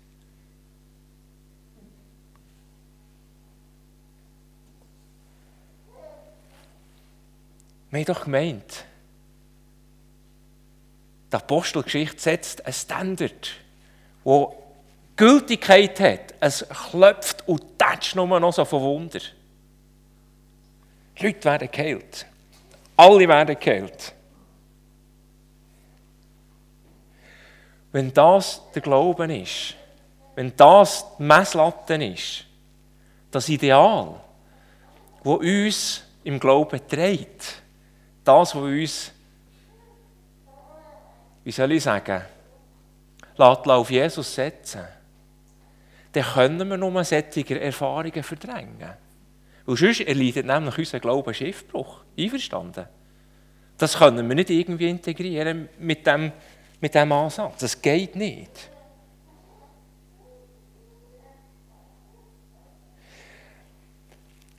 Wir 7.95 8.01
haben 8.01 8.13
doch 8.13 8.25
gemeint, 8.25 8.83
die 11.31 11.35
Apostelgeschichte 11.37 12.19
setzt 12.19 12.65
ein 12.65 12.73
Standard 12.73 13.51
wo 14.25 14.53
Gültigkeit 15.15 15.97
hat. 16.01 16.33
Es 16.41 16.65
klopft 16.89 17.47
und 17.47 17.79
tätscht 17.79 18.17
nur 18.17 18.37
noch 18.37 18.51
so 18.51 18.65
von 18.65 18.81
Wunder. 18.81 19.21
Leute 21.21 21.45
werden 21.45 21.69
geheilt. 21.71 22.25
Alle 22.97 23.29
werden 23.29 23.57
geheilt. 23.57 24.13
Wenn 27.93 28.13
das 28.13 28.61
der 28.73 28.81
Glauben 28.81 29.29
ist, 29.29 29.75
wenn 30.35 30.53
das 30.57 31.05
die 31.17 31.23
Messlatte 31.23 31.93
ist, 31.93 32.43
das 33.31 33.47
Ideal, 33.47 34.19
wo 35.23 35.35
uns 35.35 36.03
im 36.25 36.37
Glauben 36.41 36.85
trägt, 36.89 37.61
das, 38.25 38.55
was 38.55 38.61
uns, 38.61 39.11
wie 41.43 41.51
soll 41.51 41.71
ich 41.71 41.83
sagen, 41.83 42.21
auf 43.37 43.89
Jesus 43.89 44.33
setzen, 44.33 44.81
dann 46.11 46.23
können 46.23 46.69
wir 46.69 46.77
nur 46.77 47.03
solche 47.03 47.59
Erfahrungen 47.59 48.23
verdrängen. 48.23 48.93
Weil 49.65 49.77
sonst 49.77 50.01
erleidet 50.01 50.45
nämlich 50.45 50.77
unser 50.77 50.99
Glaube 50.99 51.33
Schiffbruch. 51.33 52.01
Einverstanden? 52.17 52.85
Das 53.77 53.97
können 53.97 54.27
wir 54.27 54.35
nicht 54.35 54.49
irgendwie 54.49 54.89
integrieren 54.89 55.67
mit 55.79 56.07
dem, 56.07 56.31
mit 56.79 56.95
dem 56.95 57.11
Ansatz. 57.11 57.59
Das 57.59 57.81
geht 57.81 58.15
nicht. 58.15 58.69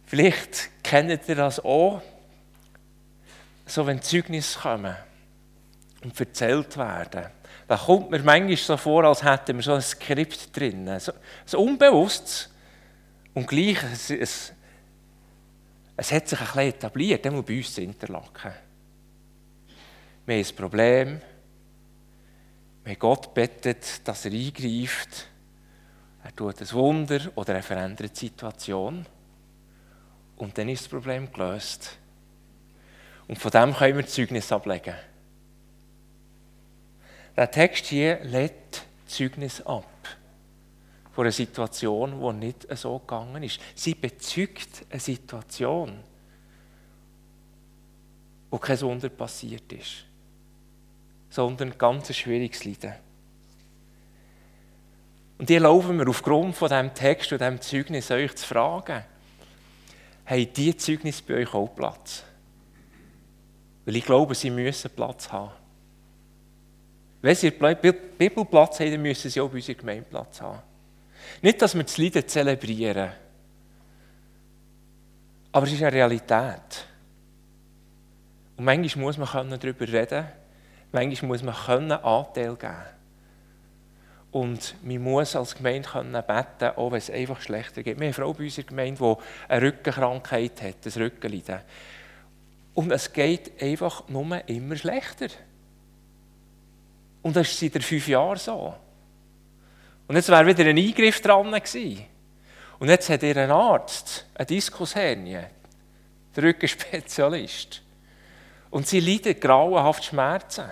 Vielleicht 0.04 0.70
kennt 0.82 1.28
ihr 1.28 1.35
das 1.35 1.64
auch, 1.64 2.02
so 3.66 3.87
wenn 3.87 4.00
Zeugnisse 4.00 4.61
kommen 4.61 4.94
und 6.02 6.18
erzählt 6.18 6.76
werden. 6.76 7.26
Da 7.66 7.76
kommt 7.76 8.11
mir 8.11 8.23
manchmal 8.23 8.56
so 8.56 8.76
vor, 8.76 9.04
als 9.04 9.25
hätten 9.25 9.56
wir 9.56 9.62
so 9.62 9.75
ein 9.75 9.82
Skript 9.82 10.56
drin. 10.56 10.88
So, 11.00 11.12
so 11.44 11.61
unbewusst. 11.61 12.50
Und 13.35 13.49
gleich, 13.49 13.82
es, 13.92 14.11
es, 14.11 14.52
es 15.96 16.12
hat 16.12 16.28
sich 16.28 16.38
ein 16.38 16.46
bisschen 16.46 16.68
etabliert, 16.68 17.25
dann 17.25 17.35
muss 17.35 17.44
bei 17.44 17.56
uns 17.56 17.76
in 17.78 17.85
Interlaken. 17.85 18.52
Wir 20.26 20.37
haben 20.37 20.44
ein 20.44 20.56
Problem. 20.56 21.20
Wir 22.85 22.96
Gott 22.96 23.35
bettet, 23.35 24.06
dass 24.06 24.25
er 24.25 24.32
eingreift. 24.32 25.26
Er 26.23 26.35
tut 26.35 26.61
ein 26.61 26.73
Wunder 26.73 27.20
oder 27.35 27.54
er 27.54 27.62
verändert 27.62 28.20
die 28.20 28.26
Situation. 28.26 29.04
Und 30.37 30.56
dann 30.56 30.68
ist 30.68 30.85
das 30.85 30.88
Problem 30.88 31.32
gelöst. 31.32 31.99
Und 33.28 33.38
von 33.38 33.50
dem 33.50 33.75
können 33.75 33.97
wir 33.97 34.06
Zeugnis 34.06 34.52
ablegen. 34.52 34.95
Der 37.37 37.50
Text 37.50 37.87
hier 37.87 38.21
lädt 38.25 38.87
Zeugnis 39.06 39.61
ab 39.62 39.85
von 41.12 41.25
einer 41.25 41.33
Situation, 41.33 42.21
die 42.21 42.47
nicht 42.47 42.66
so 42.76 42.99
gegangen 42.99 43.42
ist. 43.42 43.59
Sie 43.75 43.95
bezeugt 43.95 44.85
eine 44.90 45.00
Situation, 45.00 45.99
wo 48.50 48.59
kein 48.59 48.80
Wunder 48.83 49.09
passiert 49.09 49.73
ist, 49.73 50.04
sondern 51.30 51.73
ein 51.73 51.78
ganz 51.78 52.14
schwieriges 52.14 52.64
Leiden. 52.64 52.95
Und 55.38 55.49
die 55.49 55.54
erlauben 55.54 55.97
mir 55.97 56.09
aufgrund 56.09 56.54
von 56.54 56.68
diesem 56.68 56.95
Text 56.95 57.33
und 57.33 57.40
diesem 57.40 57.61
Zeugnis 57.61 58.11
euch 58.11 58.35
zu 58.37 58.47
fragen, 58.47 59.04
haben 60.25 60.52
diese 60.54 60.76
Zeugnis 60.76 61.23
bei 61.23 61.35
euch 61.35 61.54
auch 61.54 61.75
Platz? 61.75 62.25
Weil 63.87 63.97
ich 63.97 64.05
glaube, 64.05 64.35
sie 64.35 64.50
müssen 64.50 64.90
Platz 64.90 65.31
haben. 65.33 65.52
Wenn 67.23 67.35
sie 67.35 67.50
Bibelplatz 67.50 68.81
haben, 68.81 68.90
dann 68.90 69.02
müssen 69.02 69.31
sie 69.31 69.40
auch 69.40 69.49
bei 69.49 69.57
unserer 69.57 69.76
Gemeinde 69.76 70.05
Platz 70.11 70.40
haben. 70.40 70.61
Nicht, 71.40 71.62
dass 71.62 71.75
wir 71.75 71.83
das 71.83 71.97
Leiden 71.97 72.28
zelebrieren, 72.28 73.12
aber 75.52 75.66
es 75.66 75.73
ist 75.73 75.83
eine 75.83 75.93
Realität. 75.93 76.87
Und 78.57 78.64
manchmal 78.64 79.05
muss 79.05 79.19
man 79.19 79.59
darüber 79.59 79.88
reden, 79.88 80.26
manchmal 80.93 81.28
muss 81.28 81.43
man 81.43 81.55
können 81.55 81.93
Anteil 81.93 82.57
geben 82.57 82.75
Und 84.33 84.75
man 84.83 85.02
muss 85.02 85.35
als 85.35 85.55
Gemeinde 85.55 85.88
können 85.88 86.12
beten, 86.12 86.76
auch 86.76 86.90
wenn 86.90 86.99
es 86.99 87.11
einfach 87.11 87.40
schlechter 87.40 87.83
geht. 87.83 87.99
Wir 87.99 88.07
haben 88.07 88.19
eine 88.19 88.26
Frau 88.26 88.33
bei 88.33 88.45
unserer 88.45 88.66
Gemeinde, 88.66 88.99
die 89.00 89.52
eine 89.52 89.62
Rückenkrankheit 89.62 90.62
hat, 90.62 90.87
ein 90.87 91.02
Rückenleiden. 91.02 91.61
Und 92.76 92.92
es 92.92 93.11
geht 93.11 93.61
einfach 93.61 94.06
nur 94.06 94.47
immer 94.49 94.76
schlechter. 94.76 95.28
Und 97.23 97.35
das 97.35 97.49
ist 97.49 97.59
seit 97.59 97.83
fünf 97.83 98.06
Jahren 98.06 98.37
so. 98.37 98.75
Und 100.06 100.14
jetzt 100.14 100.28
wäre 100.28 100.47
wieder 100.47 100.66
ein 100.66 100.76
Eingriff 100.76 101.23
dran 101.23 101.50
gewesen. 101.50 102.04
Und 102.78 102.90
jetzt 102.90 103.09
hat 103.09 103.23
ihr 103.23 103.35
ein 103.35 103.50
Arzt, 103.50 104.26
eine 104.35 104.45
Diskushernie, 104.45 105.40
der 106.37 106.42
Rückenspezialist. 106.42 107.80
Und 108.68 108.87
sie 108.87 109.00
leidet 109.00 109.40
grauenhaft 109.40 110.04
Schmerzen. 110.04 110.66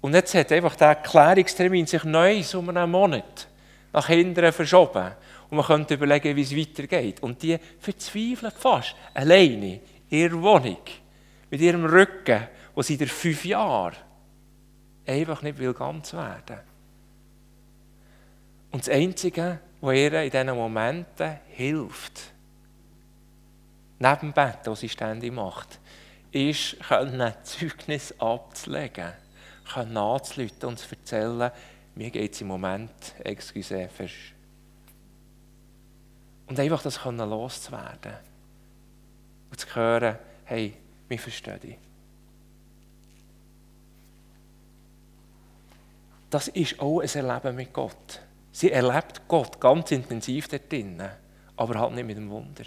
Und 0.00 0.14
jetzt 0.14 0.34
hat 0.34 0.50
einfach 0.50 0.74
der 0.74 0.88
Erklärungstermin 0.88 1.86
sich 1.86 2.02
neu 2.02 2.42
um 2.54 2.68
einen 2.68 2.90
Monat 2.90 3.46
nach 3.92 4.08
hinten 4.08 4.52
verschoben. 4.52 5.12
Und 5.50 5.56
man 5.56 5.66
könnte 5.66 5.94
überlegen, 5.94 6.34
wie 6.34 6.42
es 6.42 6.56
weitergeht. 6.56 7.22
Und 7.22 7.40
die 7.44 7.58
verzweifelt 7.78 8.54
fast 8.54 8.96
alleine 9.14 9.74
in 9.74 9.80
ihrer 10.10 10.42
Wohnung 10.42 10.82
mit 11.50 11.60
ihrem 11.60 11.84
Rücken, 11.84 12.48
wo 12.74 12.82
sie 12.82 12.96
seit 12.96 13.08
fünf 13.08 13.44
Jahren 13.44 13.96
einfach 15.06 15.42
nicht 15.42 15.58
will 15.58 15.72
ganz 15.72 16.12
werden 16.12 16.60
Und 18.70 18.86
das 18.86 18.94
Einzige, 18.94 19.60
was 19.80 19.94
ihr 19.96 20.22
in 20.22 20.30
diesen 20.30 20.54
Momenten 20.54 21.38
hilft, 21.48 22.32
neben 23.98 24.20
dem 24.20 24.32
Bett, 24.32 24.58
das 24.64 24.80
sie 24.80 24.88
ständig 24.88 25.32
macht, 25.32 25.80
ist, 26.32 26.76
ein 26.90 27.34
Zeugnis 27.42 28.14
abzulegen, 28.20 29.12
können 29.72 29.96
anzuleuten 29.96 30.68
und 30.68 30.78
zu 30.78 30.94
erzählen, 30.94 31.50
mir 31.94 32.10
geht 32.10 32.34
es 32.34 32.40
im 32.40 32.46
Moment, 32.46 32.90
excuse, 33.24 33.88
versch. 33.88 34.34
Und 36.46 36.58
einfach 36.58 36.82
das 36.82 37.00
können 37.00 37.28
loszuwerden. 37.28 38.29
Und 39.50 39.60
zu 39.60 39.74
hören, 39.74 40.18
hey, 40.44 40.74
wir 41.08 41.18
verstehen 41.18 41.60
dich. 41.60 41.76
das 46.30 46.48
ist 46.48 46.80
auch 46.80 47.00
ein 47.00 47.08
Erleben 47.08 47.56
mit 47.56 47.72
Gott. 47.72 48.20
Sie 48.52 48.70
erlebt 48.70 49.22
Gott 49.28 49.60
ganz 49.60 49.90
intensiv 49.90 50.48
dort 50.48 50.70
drinnen, 50.70 51.10
aber 51.56 51.78
halt 51.78 51.92
nicht 51.92 52.06
mit 52.06 52.16
dem 52.16 52.30
Wunder. 52.30 52.64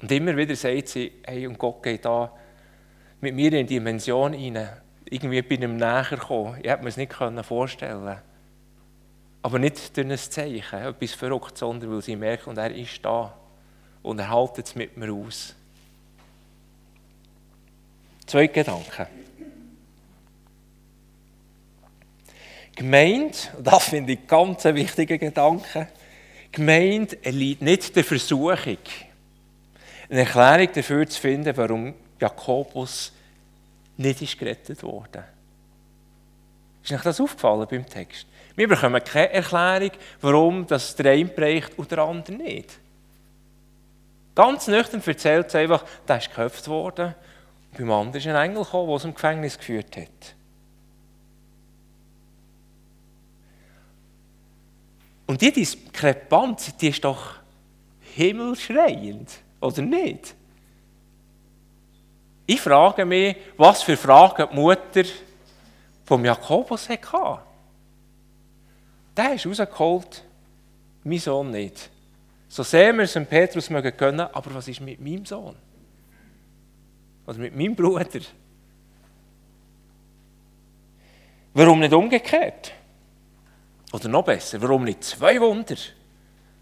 Und 0.00 0.12
immer 0.12 0.36
wieder 0.36 0.54
sagt 0.54 0.88
sie, 0.88 1.12
hey, 1.24 1.46
und 1.46 1.58
Gott 1.58 1.82
geht 1.82 2.04
da 2.04 2.30
mit 3.20 3.34
mir 3.34 3.52
in 3.54 3.66
die 3.66 3.74
Dimension 3.74 4.34
hinein. 4.34 4.68
Irgendwie 5.08 5.40
bin 5.42 5.62
ich 5.62 5.68
ihm 5.68 5.76
näher 5.76 6.06
gekommen. 6.08 6.58
Ich 6.62 6.70
hätte 6.70 6.82
mir 6.82 6.90
es 6.90 6.96
nicht 6.96 7.12
vorstellen 7.12 8.18
Aber 9.42 9.58
nicht 9.58 9.96
durch 9.96 10.06
ein 10.06 10.18
Zeichen, 10.18 10.78
etwas 10.78 11.12
verrückt, 11.12 11.56
sondern 11.56 11.90
weil 11.90 12.02
sie 12.02 12.16
merkt, 12.16 12.46
und 12.46 12.58
er 12.58 12.74
ist 12.74 13.02
da. 13.04 13.34
Und 14.06 14.20
er 14.20 14.30
hält 14.30 14.56
es 14.58 14.76
mit 14.76 14.96
mir 14.96 15.12
aus. 15.12 15.52
Zwei 18.24 18.46
Gedanken. 18.46 19.06
Gemeinde, 22.76 23.36
das 23.60 23.88
finde 23.88 24.12
ich 24.12 24.24
ganz 24.28 24.64
ein 24.64 24.76
wichtiger 24.76 25.18
Gedanke, 25.18 25.88
Gemeinde 26.52 27.18
erleidet 27.24 27.62
nicht 27.62 27.96
der 27.96 28.04
Versuchung, 28.04 28.78
Eine 30.08 30.20
Erklärung 30.20 30.68
dafür 30.72 31.08
zu 31.08 31.20
finden, 31.20 31.56
warum 31.56 31.92
Jakobus 32.20 33.12
nicht 33.96 34.22
ist 34.22 34.38
gerettet 34.38 34.84
wurde. 34.84 35.24
Ist 36.84 36.92
euch 36.92 37.02
das 37.02 37.20
aufgefallen 37.20 37.66
beim 37.68 37.86
Text? 37.86 38.24
Wir 38.54 38.68
bekommen 38.68 39.02
keine 39.02 39.32
Erklärung, 39.32 39.90
warum 40.20 40.64
das 40.64 40.94
der 40.94 41.10
eine 41.10 41.24
und 41.76 41.90
der 41.90 41.98
andere 41.98 42.36
nicht. 42.36 42.78
Ganz 44.36 44.68
nüchtern 44.68 45.02
erzählt 45.04 45.46
es 45.48 45.54
einfach, 45.54 45.82
der 46.06 46.18
ist 46.18 46.28
geköpft 46.28 46.68
worden 46.68 47.14
und 47.72 47.78
beim 47.78 47.90
anderen 47.90 48.18
ist 48.18 48.26
ein 48.26 48.36
Engel 48.36 48.62
gekommen, 48.62 48.88
der 48.88 48.96
es 48.96 49.04
im 49.04 49.14
Gefängnis 49.14 49.58
geführt 49.58 49.96
hat. 49.96 50.34
Und 55.26 55.40
die 55.40 55.50
Diskrepanz, 55.50 56.76
die 56.76 56.88
ist 56.88 57.02
doch 57.02 57.36
himmelschreiend, 58.14 59.30
oder 59.60 59.82
nicht? 59.82 60.34
Ich 62.44 62.60
frage 62.60 63.06
mich, 63.06 63.36
was 63.56 63.82
für 63.82 63.96
Fragen 63.96 64.48
die 64.50 64.54
Mutter 64.54 65.02
vom 66.04 66.24
Jakobus 66.24 66.90
hatte. 66.90 67.40
Der 69.16 69.32
ist 69.34 69.46
rausgeholt, 69.46 70.22
mein 71.04 71.18
Sohn 71.18 71.50
nicht. 71.50 71.90
So 72.56 72.62
sehr 72.62 72.94
wir 72.94 73.02
es 73.02 73.12
dem 73.12 73.26
Petrus 73.26 73.68
mögen 73.68 73.94
können, 73.94 74.20
aber 74.20 74.54
was 74.54 74.66
ist 74.66 74.80
mit 74.80 74.98
meinem 74.98 75.26
Sohn? 75.26 75.54
Oder 77.26 77.36
mit 77.36 77.54
meinem 77.54 77.76
Bruder? 77.76 78.06
Warum 81.52 81.80
nicht 81.80 81.92
umgekehrt? 81.92 82.72
Oder 83.92 84.08
noch 84.08 84.24
besser, 84.24 84.62
warum 84.62 84.84
nicht 84.84 85.04
zwei 85.04 85.38
Wunder? 85.38 85.76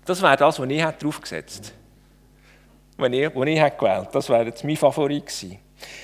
Das 0.05 0.21
wäre 0.21 0.37
das, 0.37 0.59
was 0.59 0.69
ich 0.69 0.83
draufgesetzt 0.83 1.67
hätte. 1.67 1.77
Wenn 2.97 3.13
ich, 3.13 3.33
wenn 3.33 3.47
ich 3.47 3.79
gewählt 3.79 4.09
Das 4.11 4.29
wäre 4.29 4.47
jetzt 4.47 4.65
mein 4.65 4.77
Favorit 4.77 5.27
gewesen. 5.27 5.61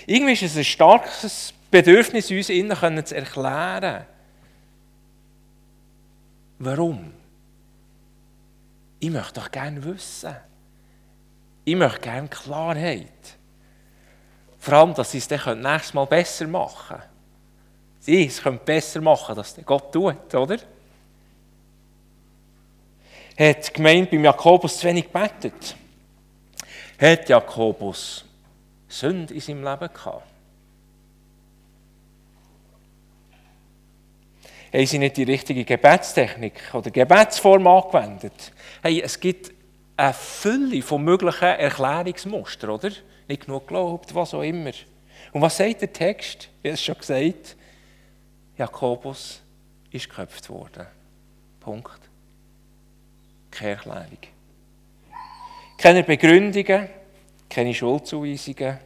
Irgendwie 0.06 0.34
ist 0.34 0.42
es 0.42 0.56
ein 0.56 0.62
starkes 0.62 1.52
Bedürfnis, 1.68 2.30
uns 2.30 2.48
innen 2.48 3.04
zu 3.04 3.16
erklären. 3.16 4.06
Warum? 6.60 7.19
Ich 9.00 9.10
möchte 9.10 9.40
doch 9.40 9.50
gerne 9.50 9.82
wissen. 9.82 10.36
Ich 11.64 11.74
möchte 11.74 12.00
gerne 12.00 12.28
Klarheit. 12.28 13.38
Vor 14.58 14.74
allem, 14.74 14.94
dass 14.94 15.10
sie 15.10 15.18
es 15.18 15.26
dann 15.26 15.60
nächstes 15.62 15.94
Mal 15.94 16.04
besser 16.04 16.46
machen 16.46 16.98
können. 16.98 17.10
Sie 18.00 18.26
es 18.26 18.42
können 18.42 18.60
besser 18.64 19.00
machen, 19.00 19.34
dass 19.34 19.56
Gott 19.64 19.92
tut, 19.92 20.34
oder? 20.34 20.58
Hat 23.38 23.68
die 23.68 23.72
Gemeinde 23.72 24.10
beim 24.10 24.24
Jakobus 24.24 24.78
zu 24.78 24.86
wenig 24.86 25.10
gebetet? 25.10 25.76
Hat 27.00 27.28
Jakobus 27.28 28.24
Sünde 28.86 29.32
in 29.32 29.40
seinem 29.40 29.64
Leben 29.64 29.94
gehabt? 29.94 30.26
Haben 34.72 34.86
sie 34.86 34.98
nicht 34.98 35.16
die 35.16 35.24
richtige 35.24 35.64
Gebetstechnik 35.64 36.60
oder 36.72 36.90
Gebetsform 36.90 37.66
angewendet? 37.66 38.52
Hey, 38.82 39.02
es 39.02 39.20
gibt 39.20 39.52
eine 39.96 40.14
Fülle 40.14 40.82
von 40.82 41.04
möglichen 41.04 41.44
Erklärungsmustern, 41.44 42.70
oder? 42.70 42.90
Nicht 43.28 43.46
genug 43.46 43.68
geglaubt, 43.68 44.14
was 44.14 44.32
auch 44.32 44.42
immer. 44.42 44.72
Und 45.32 45.42
was 45.42 45.56
sagt 45.56 45.82
der 45.82 45.92
Text? 45.92 46.48
Ich 46.62 46.68
habe 46.68 46.74
es 46.74 46.82
schon 46.82 46.98
gesagt. 46.98 47.56
Jakobus 48.56 49.42
ist 49.90 50.08
geköpft 50.08 50.48
worden. 50.48 50.86
Punkt. 51.60 52.00
Keine 53.50 53.72
Erklärung. 53.72 54.18
Keine 55.76 56.02
Begründungen, 56.02 56.88
keine 57.48 57.74
Schuldzuweisungen. 57.74 58.78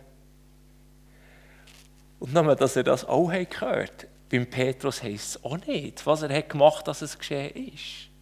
Und 2.18 2.32
nur, 2.32 2.56
dass 2.56 2.76
er 2.76 2.84
das 2.84 3.04
auch 3.04 3.28
gehört 3.28 3.60
hat. 3.60 4.06
Beim 4.30 4.46
Petrus 4.48 5.02
heisst 5.02 5.36
es 5.36 5.44
auch 5.44 5.58
nicht, 5.66 6.04
was 6.06 6.22
er 6.22 6.36
hat 6.36 6.48
gemacht 6.48 6.88
dass 6.88 7.02
es 7.02 7.18
geschehen 7.18 7.72
ist. 7.72 8.13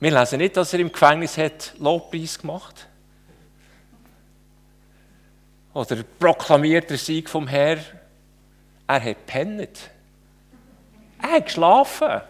Wir 0.00 0.18
lesen 0.18 0.38
nicht, 0.38 0.56
dass 0.56 0.72
er 0.72 0.80
im 0.80 0.90
Gefängnis 0.90 1.36
hat 1.36 1.74
Lobpreis 1.78 2.38
gemacht 2.38 2.88
Oder 5.74 6.02
proklamiert 6.18 6.90
der 6.90 6.98
Sieg 6.98 7.28
vom 7.28 7.46
Herr. 7.46 7.78
Er 8.86 9.04
hat 9.04 9.26
pennet. 9.26 9.78
Er 11.22 11.32
hat 11.32 11.46
geschlafen. 11.46 12.22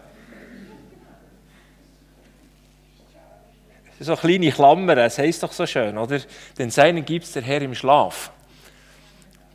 So 3.99 4.15
kleine 4.15 4.51
Klammern, 4.51 4.97
es 4.97 5.17
heisst 5.17 5.43
doch 5.43 5.51
so 5.51 5.65
schön, 5.65 5.97
oder? 5.97 6.19
Denn 6.57 6.71
seinen 6.71 7.05
gibt 7.05 7.25
es 7.25 7.31
der 7.33 7.43
Herr 7.43 7.61
im 7.61 7.75
Schlaf. 7.75 8.31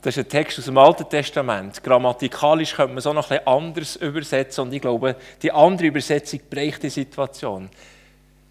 Das 0.02 0.16
ist 0.16 0.24
ein 0.24 0.28
Text 0.28 0.58
aus 0.58 0.66
dem 0.66 0.78
Alten 0.78 1.08
Testament. 1.08 1.82
Grammatikalisch 1.82 2.74
könnte 2.74 2.90
man 2.90 2.98
es 2.98 3.06
auch 3.06 3.14
noch 3.14 3.28
bisschen 3.28 3.46
anders 3.46 3.96
übersetzen 3.96 4.62
und 4.62 4.72
ich 4.72 4.80
glaube, 4.80 5.16
die 5.42 5.50
andere 5.50 5.88
Übersetzung 5.88 6.40
bricht 6.48 6.84
die 6.84 6.90
Situation. 6.90 7.68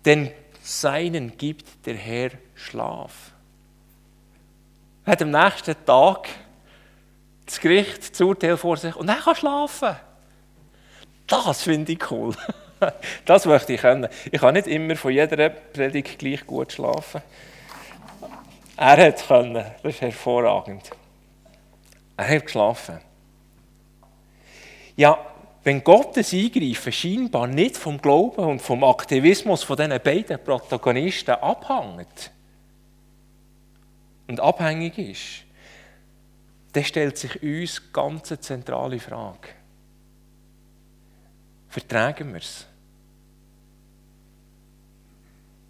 Denn 0.06 0.32
seinen 0.62 1.36
gibt 1.38 1.86
der 1.86 1.96
Herr 1.96 2.32
Schlaf. 2.54 3.32
Er 5.06 5.12
hat 5.12 5.22
am 5.22 5.32
nächsten 5.32 5.76
Tag 5.86 6.30
das 7.46 7.60
Gericht, 7.60 8.12
das 8.12 8.22
Urteil 8.22 8.58
vor 8.58 8.78
sich 8.78 8.96
und 8.96 9.08
er 9.08 9.16
kann 9.16 9.36
schlafen. 9.36 9.96
Das 11.28 11.64
finde 11.64 11.92
ich 11.92 12.12
cool. 12.12 12.36
Das 13.24 13.46
möchte 13.46 13.74
ich 13.74 13.82
können. 13.82 14.10
Ich 14.32 14.42
kann 14.42 14.54
nicht 14.54 14.68
immer 14.68 14.98
von 14.98 15.12
jeder 15.12 15.50
Predigt 15.50 16.20
gleich 16.20 16.46
gut 16.46 16.74
schlafen. 16.74 17.22
Er 18.76 18.98
hat 18.98 19.26
können. 19.26 19.66
Das 19.82 19.94
ist 19.94 20.02
hervorragend. 20.02 20.92
Er 22.18 22.28
hat 22.28 22.46
geschlafen. 22.46 23.00
Ja, 24.98 25.18
wenn 25.66 25.84
Gottes 25.84 26.32
Eingreifen 26.32 26.92
scheinbar 26.92 27.48
nicht 27.48 27.76
vom 27.76 28.00
Glauben 28.00 28.46
und 28.46 28.62
vom 28.62 28.84
Aktivismus 28.84 29.64
von 29.64 29.76
diesen 29.76 30.00
beiden 30.00 30.42
Protagonisten 30.44 31.32
abhängt 31.32 32.32
und 34.28 34.40
abhängig 34.40 34.96
ist, 35.00 35.44
dann 36.72 36.84
stellt 36.84 37.18
sich 37.18 37.42
uns 37.42 37.92
ganz 37.92 38.32
eine 38.32 38.40
zentrale 38.42 39.00
Frage. 39.00 39.50
Vertragen 41.68 42.32
wir 42.32 42.42
es? 42.42 42.68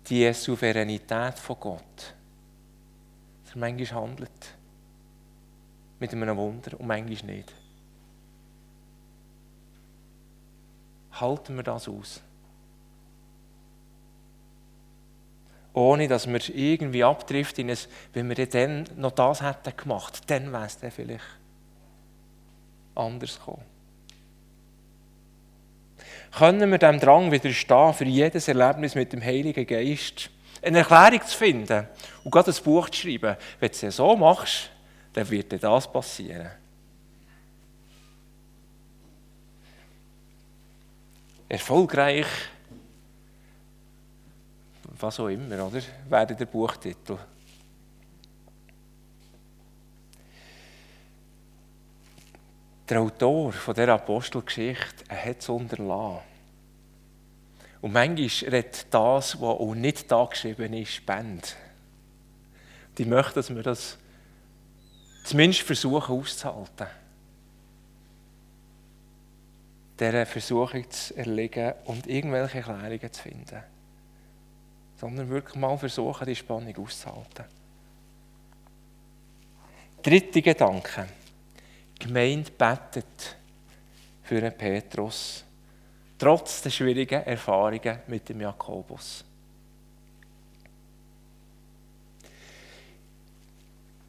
Die 0.09 0.33
Souveränität 0.33 1.39
von 1.39 1.57
Gott, 1.57 2.13
dass 3.45 3.53
er 3.53 3.59
manchmal 3.59 4.01
handelt 4.01 4.55
mit 6.01 6.11
einem 6.11 6.35
Wunder 6.35 6.77
und 6.77 6.85
manchmal 6.85 7.35
nicht. 7.37 7.64
Halten 11.19 11.55
wir 11.55 11.63
das 11.63 11.87
aus? 11.87 12.21
Ohne 15.73 16.07
dass 16.07 16.27
wir 16.27 16.55
irgendwie 16.55 17.03
abdriften, 17.03 17.67
in 17.67 17.75
ein, 17.75 17.81
wenn 18.13 18.29
wir 18.29 18.45
dann 18.47 18.85
noch 18.95 19.11
das 19.11 19.41
hätten 19.41 19.75
gemacht, 19.75 20.21
dann 20.27 20.51
wäre 20.51 20.65
es 20.65 20.77
dann 20.77 20.91
vielleicht 20.91 21.23
anders 22.95 23.37
gekommen. 23.37 23.63
Können 26.31 26.71
wir 26.71 26.77
dem 26.77 26.99
Drang 26.99 27.31
widerstehen, 27.31 27.93
für 27.93 28.05
jedes 28.05 28.47
Erlebnis 28.47 28.95
mit 28.95 29.13
dem 29.13 29.23
Heiligen 29.23 29.65
Geist 29.65 30.29
eine 30.61 30.79
Erklärung 30.79 31.25
zu 31.25 31.37
finden 31.37 31.87
und 32.23 32.31
gerade 32.31 32.51
ein 32.51 32.63
Buch 32.63 32.89
zu 32.89 33.01
schreiben? 33.01 33.37
Wenn 33.59 33.71
du 33.71 33.87
es 33.87 33.95
so 33.95 34.15
machst, 34.15 34.69
dann 35.13 35.29
wird 35.29 35.51
dir 35.51 35.59
das 35.59 35.91
passieren. 35.91 36.51
Erfolgreich, 41.47 42.25
was 44.99 45.19
auch 45.19 45.27
immer, 45.27 45.67
oder? 45.67 45.81
Wäre 46.09 46.35
der 46.35 46.45
Buchtitel. 46.45 47.17
Der 52.87 53.01
Autor 53.01 53.51
von 53.51 53.73
dieser 53.73 53.93
Apostelgeschichte 53.93 55.05
hat 55.09 55.39
es 55.39 55.49
unterlassen. 55.49 56.21
Und 57.81 57.93
manchmal 57.93 58.51
redet 58.51 58.87
das, 58.91 59.39
was 59.39 59.59
auch 59.59 59.75
nicht 59.75 60.11
da 60.11 60.25
geschrieben 60.25 60.73
ist, 60.73 60.93
Spend. 60.93 61.55
Ich 62.97 63.05
möchte, 63.05 63.35
dass 63.35 63.53
wir 63.53 63.61
das 63.61 63.97
zumindest 65.23 65.61
versuchen 65.61 66.19
auszuhalten. 66.19 66.87
Dieser 69.99 70.25
Versuchung 70.25 70.89
zu 70.89 71.15
erlegen 71.15 71.73
und 71.85 72.07
irgendwelche 72.07 72.57
Erklärungen 72.57 73.13
zu 73.13 73.21
finden. 73.21 73.63
Sondern 74.97 75.29
wirklich 75.29 75.55
mal 75.55 75.77
versuchen, 75.77 76.27
die 76.27 76.35
Spannung 76.35 76.75
auszuhalten. 76.77 77.45
Dritter 80.01 80.41
Gedanke. 80.41 81.07
Die 81.97 82.05
Gemeinde 82.05 82.51
betet 82.51 83.37
für 84.23 84.41
den 84.41 84.55
Petrus, 84.57 85.45
trotz 86.17 86.61
der 86.61 86.69
schwierigen 86.69 87.23
Erfahrungen 87.23 87.99
mit 88.07 88.27
dem 88.29 88.41
Jakobus. 88.41 89.23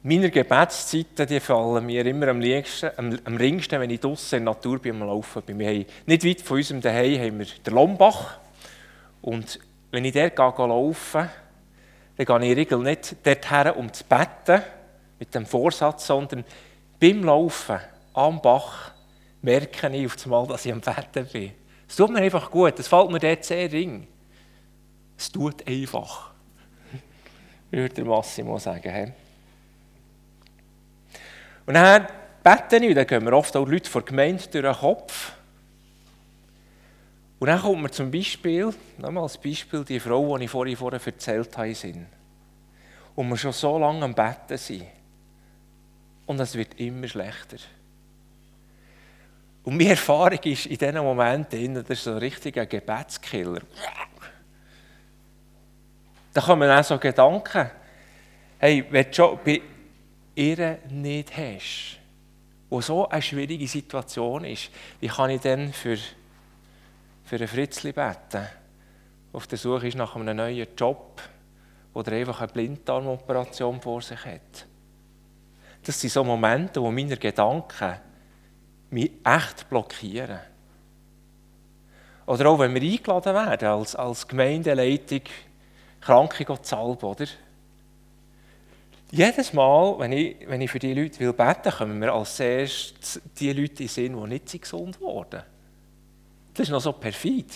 Meine 0.03 0.29
Gebetszeiten 0.29 1.27
die 1.27 1.39
fallen 1.39 1.85
mir 1.85 2.05
immer 2.05 2.27
am, 2.29 2.39
liebsten, 2.39 2.91
am, 2.97 3.17
am 3.23 3.35
ringsten, 3.35 3.79
wenn 3.81 3.89
ich 3.89 3.99
draußen 3.99 4.37
in 4.37 4.45
der 4.45 4.53
Natur 4.53 4.79
bin, 4.79 4.99
Laufen 4.99 5.41
bin. 5.41 5.59
Wir 5.59 5.69
haben, 5.69 5.85
nicht 6.05 6.23
weit 6.23 6.41
von 6.41 6.57
unserem 6.57 6.81
Zuhause 6.81 7.19
haben 7.19 7.39
wir 7.39 7.45
den 7.45 7.73
Lombach. 7.73 8.39
Und 9.21 9.59
wenn 9.91 10.05
ich 10.05 10.13
dort 10.13 10.35
gehe, 10.35 10.67
laufen 10.67 11.29
dann 12.15 12.25
gehe 12.25 12.51
ich 12.51 12.57
regel 12.57 12.79
nicht 12.79 13.15
dorthin, 13.25 13.71
um 13.73 13.93
zu 13.93 14.03
beten, 14.03 14.63
mit 15.19 15.33
dem 15.33 15.45
Vorsatz, 15.45 16.07
sondern 16.07 16.43
beim 16.99 17.23
Laufen 17.23 17.79
am 18.13 18.41
Bach 18.41 18.91
merke 19.41 19.89
ich 19.89 20.05
auf 20.05 20.15
einmal, 20.23 20.47
dass 20.47 20.65
ich 20.65 20.71
am 20.71 20.81
Betten 20.81 21.27
bin. 21.31 21.51
Es 21.87 21.95
tut 21.95 22.11
mir 22.11 22.19
einfach 22.19 22.49
gut, 22.49 22.79
es 22.79 22.87
fällt 22.87 23.11
mir 23.11 23.19
dort 23.19 23.43
sehr 23.43 23.71
ring. 23.71 24.07
Es 25.17 25.31
tut 25.31 25.65
einfach, 25.67 26.31
würde 27.71 27.93
der 27.93 28.05
Massimo 28.05 28.57
sagen. 28.57 29.13
Und 31.67 31.73
dann 31.73 32.07
beten 32.43 32.87
und 32.87 32.95
dann 32.95 33.05
gehen 33.05 33.25
wir 33.25 33.33
oft 33.33 33.55
auch 33.57 33.67
Leute 33.67 33.89
vor 33.89 34.01
der 34.01 34.09
Gemeinde 34.09 34.47
durch 34.47 34.63
den 34.63 34.73
Kopf. 34.73 35.33
Und 37.39 37.47
dann 37.47 37.61
kommt 37.61 37.81
mir 37.81 37.91
zum 37.91 38.09
Beispiel, 38.09 38.73
nochmal 38.97 39.23
als 39.23 39.37
Beispiel, 39.37 39.83
die 39.83 39.99
Frau, 39.99 40.37
die 40.37 40.45
ich 40.45 40.49
vorhin 40.49 40.77
vorher 40.77 41.05
erzählt 41.05 41.57
habe. 41.57 42.05
Und 43.15 43.29
wir 43.29 43.37
schon 43.37 43.51
so 43.51 43.77
lange 43.77 44.05
am 44.05 44.15
Betten 44.15 44.57
sind. 44.57 44.85
Und 46.25 46.39
es 46.39 46.55
wird 46.55 46.79
immer 46.79 47.07
schlechter. 47.07 47.57
Und 49.63 49.75
meine 49.75 49.89
Erfahrung 49.89 50.39
ist 50.43 50.67
in 50.67 50.77
diesen 50.77 50.97
Momenten, 50.97 51.73
das 51.73 51.89
ist 51.89 52.03
so 52.05 52.11
ein 52.11 52.17
richtiger 52.19 52.65
Gebetskiller. 52.65 53.61
Da 56.33 56.41
kommen 56.41 56.69
auch 56.69 56.83
so 56.83 56.97
Gedanken, 56.97 57.69
hey, 58.57 58.85
wenn 58.89 59.05
du 59.05 59.13
schon 59.13 59.39
ihr 60.37 60.79
nicht 60.89 61.35
hast, 61.35 61.99
wo 62.69 62.81
so 62.81 63.07
eine 63.09 63.21
schwierige 63.21 63.67
Situation 63.67 64.45
ist, 64.45 64.69
wie 64.99 65.07
kann 65.07 65.29
ich 65.29 65.41
denn 65.41 65.73
für 65.73 65.97
für 67.27 67.35
einen 67.35 67.47
Fritzli 67.49 67.91
beten, 67.91 68.47
auf 69.33 69.47
der 69.47 69.57
Suche 69.57 69.89
ist 69.89 69.97
nach 69.97 70.15
einem 70.15 70.37
neuen 70.37 70.65
Job 70.77 71.21
oder 71.93 72.13
einfach 72.13 72.39
eine 72.39 72.47
Blinddarmoperation 72.47 73.81
vor 73.81 74.01
sich 74.01 74.23
hat. 74.23 74.65
Das 75.83 75.99
sind 75.99 76.09
so 76.09 76.23
Momente, 76.23 76.81
wo 76.81 76.89
meine 76.89 77.17
Gedanken 77.17 77.95
mich 78.89 79.11
echt 79.25 79.69
blockieren. 79.69 80.39
Oder 82.25 82.49
auch 82.49 82.59
wenn 82.59 82.73
wir 82.73 82.81
eingeladen 82.81 83.33
werden 83.33 83.67
als, 83.67 83.95
als 83.95 84.25
Gemeindeleitung, 84.25 85.21
Kranke 85.99 86.45
zu 86.45 86.57
salben, 86.63 87.05
oder? 87.05 87.25
Jedes 89.11 89.53
Mal, 89.53 89.97
wenn 89.99 90.11
ich, 90.11 90.35
wenn 90.47 90.59
ich 90.59 90.69
für 90.69 90.79
die 90.79 90.93
Leute 90.93 91.19
will 91.19 91.33
beten 91.33 91.65
will, 91.65 91.71
kommen 91.71 92.01
wir 92.01 92.13
als 92.13 92.39
erstes 92.39 93.21
die 93.39 93.53
Leute 93.53 93.83
in 93.83 93.89
Sinn, 93.89 94.21
die 94.21 94.29
nicht 94.29 94.61
gesund 94.61 94.99
wurden. 94.99 95.43
Das 96.53 96.67
ist 96.67 96.71
noch 96.71 96.81
so 96.81 96.91
perfid. 96.91 97.53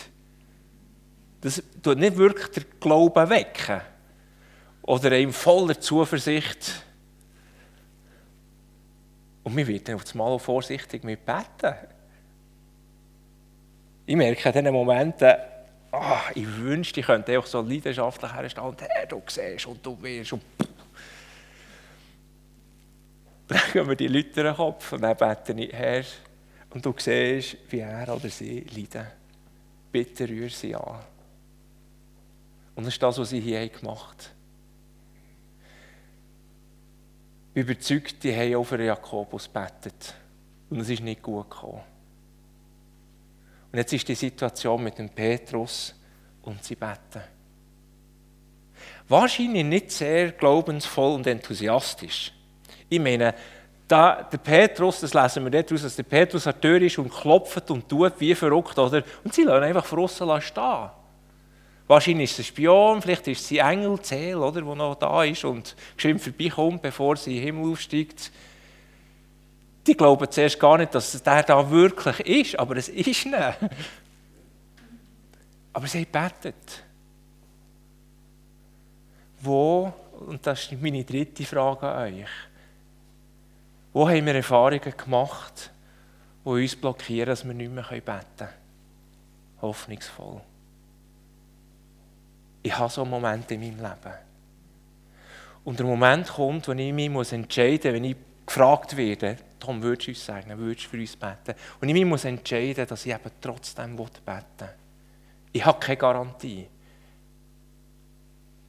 Das 1.41 1.61
tut 1.81 1.97
nicht 1.97 2.15
wirklich 2.15 2.47
den 2.49 2.65
Glauben 2.79 3.29
wecken. 3.29 3.81
Oder 4.83 5.17
ihm 5.17 5.33
voller 5.33 5.79
Zuversicht. 5.79 6.83
Und 9.43 9.57
wir 9.57 9.67
werden 9.67 9.95
auf 9.95 10.03
einmal 10.11 10.31
auch 10.31 10.39
vorsichtig 10.39 11.03
mit 11.03 11.25
beten. 11.25 11.75
Ich 14.05 14.15
merke 14.15 14.49
in 14.49 14.53
diesen 14.53 14.73
Momenten, 14.73 15.33
oh, 15.91 16.17
ich 16.35 16.57
wünschte, 16.57 16.99
ich 16.99 17.05
könnte 17.05 17.37
auch 17.37 17.45
so 17.45 17.61
leidenschaftlich 17.61 18.33
herstellen 18.33 18.75
Herr, 18.79 19.05
du 19.07 19.21
siehst 19.27 19.65
und 19.65 19.85
du 19.85 20.01
wirst 20.01 20.33
und 20.33 20.41
dann 23.51 23.71
gehen 23.73 23.87
wir 23.87 23.95
die 23.95 24.07
Leute 24.07 24.41
in 24.41 24.45
den 24.45 24.55
Kopf 24.55 24.93
und 24.93 25.01
dann 25.01 25.17
bete 25.17 25.53
ich, 25.53 25.73
Herr, 25.73 26.03
und 26.69 26.85
du 26.85 26.93
siehst, 26.97 27.57
wie 27.69 27.79
er 27.79 28.15
oder 28.15 28.29
sie 28.29 28.61
leiden. 28.61 29.07
Bitte 29.91 30.27
rühr 30.27 30.49
sie 30.49 30.73
an. 30.73 31.03
Und 32.75 32.85
das 32.85 32.93
ist 32.93 33.03
das, 33.03 33.17
was 33.17 33.29
sie 33.29 33.41
hier 33.41 33.67
gemacht 33.67 34.29
haben. 34.29 34.41
Überzeugt, 37.53 38.23
die 38.23 38.33
haben 38.33 38.55
auch 38.55 38.63
für 38.63 38.81
Jakobus 38.81 39.49
betet. 39.49 40.13
Und 40.69 40.79
es 40.79 40.89
ist 40.89 41.03
nicht 41.03 41.21
gut 41.21 41.49
gekommen. 41.49 41.81
Und 43.71 43.77
jetzt 43.77 43.91
ist 43.91 44.07
die 44.07 44.15
Situation 44.15 44.81
mit 44.83 44.97
dem 44.97 45.09
Petrus 45.09 45.93
und 46.43 46.63
sie 46.63 46.75
beten. 46.75 47.21
Wahrscheinlich 49.09 49.65
nicht 49.65 49.91
sehr 49.91 50.31
glaubensvoll 50.31 51.15
und 51.15 51.27
enthusiastisch. 51.27 52.33
Ich 52.91 52.99
meine, 52.99 53.33
da, 53.87 54.21
der 54.29 54.37
Petrus, 54.37 54.99
das 54.99 55.13
lesen 55.13 55.45
wir 55.45 55.49
dort 55.49 55.71
raus, 55.71 55.83
dass 55.83 55.95
der 55.95 56.03
Petrus 56.03 56.45
an 56.45 56.55
der 56.55 56.61
Tür 56.61 56.81
ist 56.81 56.97
und 56.97 57.09
klopft 57.09 57.71
und 57.71 57.87
tut 57.87 58.19
wie 58.19 58.35
verrückt, 58.35 58.77
oder? 58.77 59.01
Und 59.23 59.33
sie 59.33 59.43
lassen 59.43 59.63
einfach 59.63 59.87
draussen 59.87 60.41
stehen. 60.41 60.89
Wahrscheinlich 61.87 62.31
ist 62.31 62.39
es 62.39 62.39
ein 62.39 62.49
Spion, 62.49 63.01
vielleicht 63.01 63.29
ist 63.29 63.49
es 63.49 63.57
ein 63.57 63.79
Engel, 63.79 64.01
Zähl, 64.01 64.35
oder, 64.35 64.61
der 64.61 64.75
noch 64.75 64.95
da 64.95 65.23
ist 65.23 65.45
und 65.45 65.73
geschwind 65.95 66.19
vorbeikommt, 66.21 66.81
bevor 66.81 67.15
sie 67.15 67.31
in 67.31 67.37
den 67.37 67.45
Himmel 67.45 67.71
aufsteigt. 67.71 68.29
Die 69.87 69.95
glauben 69.95 70.29
zuerst 70.29 70.59
gar 70.59 70.77
nicht, 70.77 70.93
dass 70.93 71.23
der 71.23 71.43
da 71.43 71.71
wirklich 71.71 72.19
ist, 72.19 72.59
aber 72.59 72.75
es 72.75 72.89
ist 72.89 73.25
nicht. 73.25 73.37
Aber 75.73 75.87
sie 75.87 76.05
haben. 76.13 76.53
Wo, 79.39 79.93
und 80.27 80.45
das 80.45 80.63
ist 80.63 80.81
meine 80.81 81.05
dritte 81.05 81.45
Frage 81.45 81.87
an 81.87 82.13
euch, 82.13 82.27
wo 83.93 84.07
haben 84.07 84.25
wir 84.25 84.35
Erfahrungen 84.35 84.93
gemacht, 84.97 85.71
die 86.45 86.49
uns 86.49 86.75
blockieren, 86.75 87.29
dass 87.29 87.45
wir 87.45 87.53
nicht 87.53 87.71
mehr 87.71 87.83
beten 87.83 88.03
können? 88.37 88.49
Hoffnungsvoll. 89.61 90.41
Ich 92.63 92.77
habe 92.77 92.91
so 92.91 93.05
Momente 93.05 93.55
in 93.55 93.61
meinem 93.61 93.77
Leben. 93.77 94.17
Und 95.63 95.77
der 95.77 95.85
Moment 95.85 96.27
kommt, 96.27 96.67
wo 96.67 96.71
ich 96.71 96.93
mich 96.93 97.33
entscheiden 97.33 97.91
muss, 97.91 97.95
wenn 97.95 98.03
ich 98.03 98.15
gefragt 98.45 98.97
werde, 98.97 99.37
Tom, 99.59 99.81
würdest 99.83 100.07
du 100.07 100.11
uns 100.11 100.25
sagen, 100.25 100.57
würdest 100.57 100.87
du 100.87 100.89
für 100.89 100.97
uns 100.97 101.15
beten? 101.15 101.53
Und 101.79 101.89
ich 101.89 102.05
muss 102.05 102.25
entscheiden, 102.25 102.87
dass 102.87 103.05
ich 103.05 103.13
eben 103.13 103.31
trotzdem 103.39 103.95
beten 103.95 104.15
will. 104.57 104.69
Ich 105.51 105.65
habe 105.65 105.79
keine 105.79 105.97
Garantie. 105.97 106.67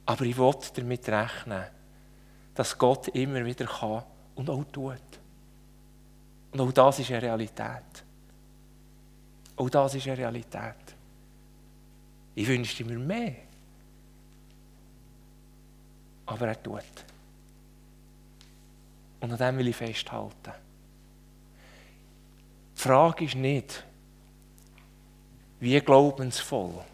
Aber 0.04 0.24
ich 0.24 0.36
will 0.36 0.54
damit 0.74 1.08
rechnen, 1.08 1.64
dass 2.54 2.76
Gott 2.76 3.08
immer 3.08 3.44
wieder 3.44 3.64
kann 3.64 4.02
und 4.34 4.48
auch 4.50 4.64
tut. 4.72 5.00
Und 6.52 6.60
auch 6.60 6.72
das 6.72 6.98
ist 6.98 7.10
eine 7.10 7.22
Realität. 7.22 8.04
Auch 9.56 9.70
das 9.70 9.94
ist 9.94 10.06
eine 10.06 10.18
Realität. 10.18 10.74
Ich 12.34 12.46
wünschte 12.48 12.84
mir 12.84 12.98
mehr. 12.98 13.34
Aber 16.26 16.48
er 16.48 16.62
tut. 16.62 16.82
Und 19.20 19.32
an 19.32 19.38
dem 19.38 19.58
will 19.58 19.68
ich 19.68 19.76
festhalten. 19.76 20.52
Die 22.76 22.80
Frage 22.80 23.24
ist 23.24 23.36
nicht, 23.36 23.84
wie 25.60 25.80
glaubensvoll 25.80 26.84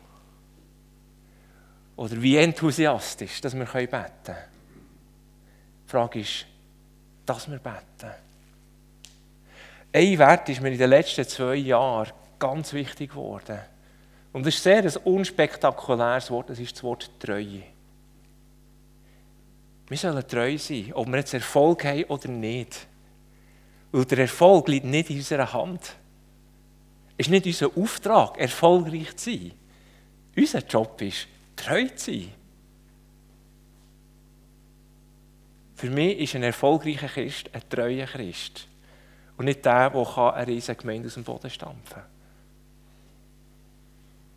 oder 1.97 2.21
wie 2.21 2.37
enthusiastisch 2.37 3.41
dass 3.41 3.55
wir 3.55 3.65
beten 3.65 3.89
können. 3.89 4.39
Die 5.87 5.91
Frage 5.91 6.21
ist, 6.21 6.45
dass 7.29 7.51
wir 7.51 7.59
beten. 7.59 8.15
Ein 9.93 10.19
Wert 10.19 10.49
ist 10.49 10.61
mir 10.61 10.71
in 10.71 10.79
den 10.79 10.91
letzten 10.91 11.27
zwei 11.27 11.57
Jahren 11.57 12.13
ganz 12.39 12.73
wichtig 12.73 13.11
geworden. 13.11 13.59
Und 14.33 14.47
das 14.47 14.55
ist 14.55 14.63
sehr 14.63 14.83
ein 14.83 14.97
unspektakuläres 15.05 16.31
Wort, 16.31 16.51
das 16.51 16.59
ist 16.59 16.75
das 16.77 16.83
Wort 16.83 17.11
Treue. 17.19 17.63
Wir 19.89 19.97
sollen 19.97 20.27
treu 20.29 20.59
sein, 20.59 20.93
ob 20.93 21.09
wir 21.09 21.17
jetzt 21.17 21.33
Erfolg 21.33 21.85
haben 21.85 22.05
oder 22.05 22.29
nicht. 22.29 22.87
Weil 23.91 24.05
der 24.05 24.19
Erfolg 24.19 24.69
liegt 24.69 24.85
nicht 24.85 25.09
in 25.09 25.17
unserer 25.17 25.51
Hand. 25.51 25.97
Es 27.17 27.27
ist 27.27 27.31
nicht 27.31 27.47
unser 27.47 27.77
Auftrag, 27.77 28.39
erfolgreich 28.39 29.17
zu 29.17 29.31
sein. 29.31 29.53
Unser 30.37 30.61
Job 30.61 31.01
ist, 31.01 31.27
treu 31.57 31.87
zu 31.97 32.13
sein. 32.13 32.33
Für 35.79 35.91
mich 35.91 36.19
ist 36.19 36.35
ein 36.35 36.43
erfolgreicher 36.43 37.07
Christ 37.07 37.51
ein 37.53 37.63
treuer 37.69 38.05
Christ. 38.05 38.67
Und 39.37 39.45
nicht 39.45 39.65
der, 39.65 39.91
der 39.91 40.35
eine 40.35 40.47
riesige 40.49 40.75
Gemeinde 40.75 41.07
aus 41.07 41.15
dem 41.15 41.23
Boden 41.23 41.49
stampfen 41.49 41.95
kann. 41.95 42.05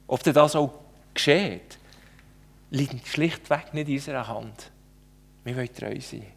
Ob 0.05 0.21
das 0.21 0.55
auch 0.55 0.71
geschieht, 1.15 1.79
liegt 2.69 3.07
schlichtweg 3.07 3.73
nicht 3.73 3.89
in 3.89 3.95
unserer 3.95 4.27
Hand. 4.27 4.69
Wir 5.43 5.55
wollen 5.55 5.73
treu 5.73 5.99
sein. 5.99 6.27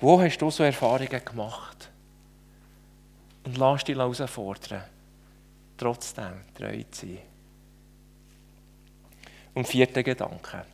Wo 0.00 0.18
hast 0.18 0.38
du 0.38 0.50
so 0.50 0.62
Erfahrungen 0.62 1.22
gemacht? 1.22 1.90
Und 3.44 3.58
lass 3.58 3.84
dich 3.84 3.94
herausfordern, 3.94 4.84
trotzdem 5.76 6.44
treu 6.54 6.82
zu 6.90 7.08
sein. 7.08 7.18
Und 9.52 9.68
vierter 9.68 10.02
Gedanke. 10.02 10.64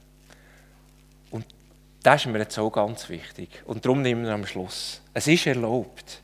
Das 2.03 2.21
ist 2.21 2.33
mir 2.33 2.39
jetzt 2.39 2.59
auch 2.59 2.71
ganz 2.71 3.09
wichtig. 3.09 3.63
Und 3.65 3.85
darum 3.85 4.03
nehmen 4.03 4.25
wir 4.25 4.33
am 4.33 4.47
Schluss. 4.47 5.01
Es 5.15 5.29
ist 5.29 5.47
erlaubt, 5.47 6.23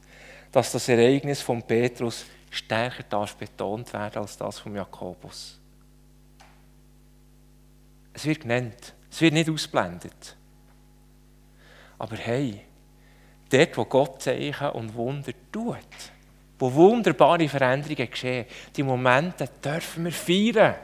dass 0.50 0.72
das 0.72 0.88
Ereignis 0.88 1.40
von 1.40 1.62
Petrus 1.62 2.24
stärker 2.50 3.04
darf 3.04 3.36
betont 3.36 3.92
werden 3.92 4.20
als 4.20 4.36
das 4.36 4.58
von 4.58 4.74
Jakobus. 4.74 5.60
Es 8.12 8.24
wird 8.24 8.40
genannt. 8.40 8.94
Es 9.10 9.20
wird 9.20 9.34
nicht 9.34 9.48
ausblendet. 9.48 10.36
Aber 11.98 12.16
hey, 12.16 12.60
dort, 13.50 13.76
wo 13.76 13.84
Gott 13.84 14.22
Zeichen 14.22 14.70
und 14.70 14.94
Wunder 14.94 15.32
tut, 15.52 15.76
wo 16.58 16.72
wunderbare 16.72 17.48
Veränderungen 17.48 18.10
geschehen, 18.10 18.46
die 18.74 18.82
Momente 18.82 19.48
dürfen 19.64 20.04
wir 20.04 20.12
feiern. 20.12 20.74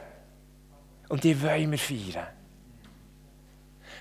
Und 1.09 1.23
die 1.23 1.39
wollen 1.41 1.71
wir 1.71 1.77
feiern. 1.77 2.27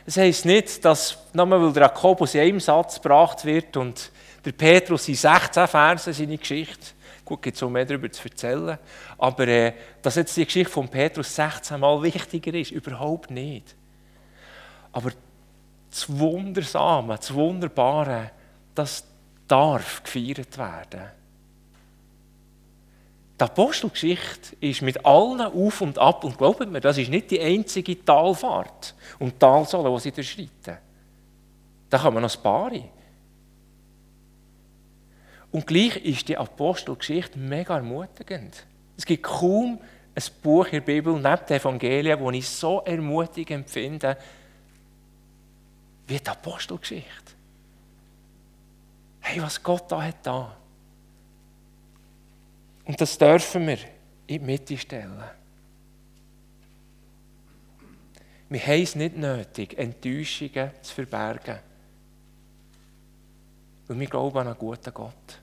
Das 0.04 0.16
heisst 0.18 0.44
nicht, 0.44 0.84
dass, 0.84 1.16
nur 1.32 1.50
weil 1.50 1.72
der 1.72 1.84
Jakobus 1.84 2.34
in 2.34 2.42
einem 2.42 2.60
Satz 2.60 2.96
gebracht 3.00 3.44
wird 3.44 3.76
und 3.76 4.10
der 4.44 4.52
Petrus 4.52 5.08
in 5.08 5.14
16 5.14 5.66
Versen 5.66 6.12
seine 6.12 6.36
Geschichte, 6.36 6.88
gut, 7.24 7.40
gibt 7.40 7.56
es 7.56 7.62
auch 7.62 7.70
mehr 7.70 7.86
darüber 7.86 8.10
zu 8.12 8.28
erzählen, 8.28 8.78
aber 9.16 9.48
äh, 9.48 9.72
dass 10.02 10.16
jetzt 10.16 10.36
die 10.36 10.44
Geschichte 10.44 10.70
von 10.70 10.88
Petrus 10.88 11.34
16 11.34 11.80
Mal 11.80 12.02
wichtiger 12.02 12.52
ist, 12.52 12.70
überhaupt 12.70 13.30
nicht. 13.30 13.74
Aber 14.92 15.10
das 15.90 16.06
Wundersame, 16.18 17.16
das 17.16 17.32
Wunderbare, 17.32 18.30
das 18.74 19.04
darf 19.48 20.02
gefeiert 20.02 20.58
werden. 20.58 21.23
Die 23.40 23.44
Apostelgeschichte 23.44 24.56
ist 24.60 24.82
mit 24.82 25.04
allen 25.04 25.40
Auf 25.40 25.80
und 25.80 25.98
Ab, 25.98 26.22
und 26.22 26.38
glaubt 26.38 26.68
mir, 26.70 26.80
das 26.80 26.98
ist 26.98 27.10
nicht 27.10 27.32
die 27.32 27.40
einzige 27.40 28.04
Talfahrt 28.04 28.94
und 29.18 29.40
Talsohle, 29.40 29.92
die 29.94 30.00
sie 30.00 30.12
durchschreiten. 30.12 30.78
Da 31.90 31.98
kann 31.98 32.14
man 32.14 32.22
noch 32.22 32.34
ein 32.34 32.42
paar. 32.42 32.70
Und 35.50 35.66
gleich 35.66 35.96
ist 35.96 36.28
die 36.28 36.36
Apostelgeschichte 36.36 37.38
mega 37.38 37.76
ermutigend. 37.76 38.66
Es 38.96 39.04
gibt 39.04 39.24
kaum 39.24 39.80
ein 40.14 40.22
Buch 40.42 40.66
in 40.66 40.72
der 40.72 40.80
Bibel, 40.80 41.14
neben 41.14 41.46
den 41.46 41.56
Evangelien, 41.56 42.24
das 42.24 42.34
ich 42.34 42.48
so 42.48 42.80
ermutigend 42.82 43.68
finde, 43.68 44.16
wie 46.06 46.18
die 46.18 46.28
Apostelgeschichte. 46.28 47.32
Hey, 49.20 49.42
was 49.42 49.60
Gott 49.62 49.90
da 49.90 50.02
hat 50.02 50.16
da. 50.22 50.56
Und 52.84 53.00
das 53.00 53.16
dürfen 53.16 53.66
wir 53.66 53.78
in 54.26 54.38
die 54.38 54.38
Mitte 54.38 54.76
stellen. 54.76 55.22
Wir 58.48 58.60
haben 58.60 58.82
es 58.82 58.94
nicht 58.94 59.16
nötig, 59.16 59.76
Enttäuschungen 59.78 60.70
zu 60.82 60.94
verbergen. 60.94 61.58
Weil 63.86 64.00
wir 64.00 64.06
glauben 64.06 64.38
an 64.38 64.48
einen 64.48 64.58
guten 64.58 64.92
Gott. 64.92 65.40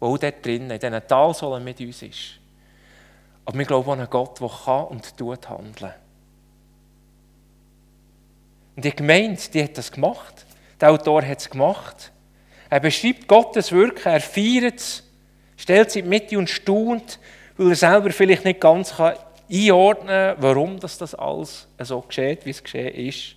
Der 0.00 0.08
auch 0.08 0.18
dort 0.18 0.44
drinnen, 0.44 0.70
in 0.70 0.78
diesen 0.78 1.06
Talsäulen 1.06 1.64
mit 1.64 1.80
uns 1.80 2.02
ist. 2.02 2.38
Aber 3.44 3.58
wir 3.58 3.64
glauben 3.64 3.90
an 3.90 4.00
einen 4.00 4.10
Gott, 4.10 4.40
der 4.40 4.48
kann 4.48 4.84
und 4.86 5.16
tut 5.16 5.48
handeln. 5.48 5.94
Und 8.76 8.84
die 8.84 8.94
Gemeinde, 8.94 9.40
die 9.52 9.64
hat 9.64 9.78
das 9.78 9.90
gemacht. 9.90 10.46
Der 10.80 10.90
Autor 10.90 11.24
hat 11.24 11.40
es 11.40 11.50
gemacht. 11.50 12.12
Er 12.70 12.80
beschreibt 12.80 13.26
Gottes 13.26 13.72
Wirken, 13.72 14.12
er 14.12 14.20
feiert 14.20 14.78
es, 14.78 15.02
stellt 15.58 15.90
sich 15.90 16.02
in 16.02 16.10
die 16.10 16.18
Mitte 16.18 16.38
und 16.38 16.48
staunt, 16.48 17.18
weil 17.58 17.70
er 17.70 17.76
selber 17.76 18.10
vielleicht 18.10 18.46
nicht 18.46 18.60
ganz 18.60 18.96
kann 18.96 19.14
einordnen 19.50 20.34
kann, 20.34 20.42
warum 20.42 20.80
das, 20.80 20.96
das 20.96 21.14
alles 21.14 21.68
so 21.78 22.00
geschieht, 22.00 22.46
wie 22.46 22.50
es 22.50 22.62
geschehen 22.62 22.94
ist. 22.94 23.34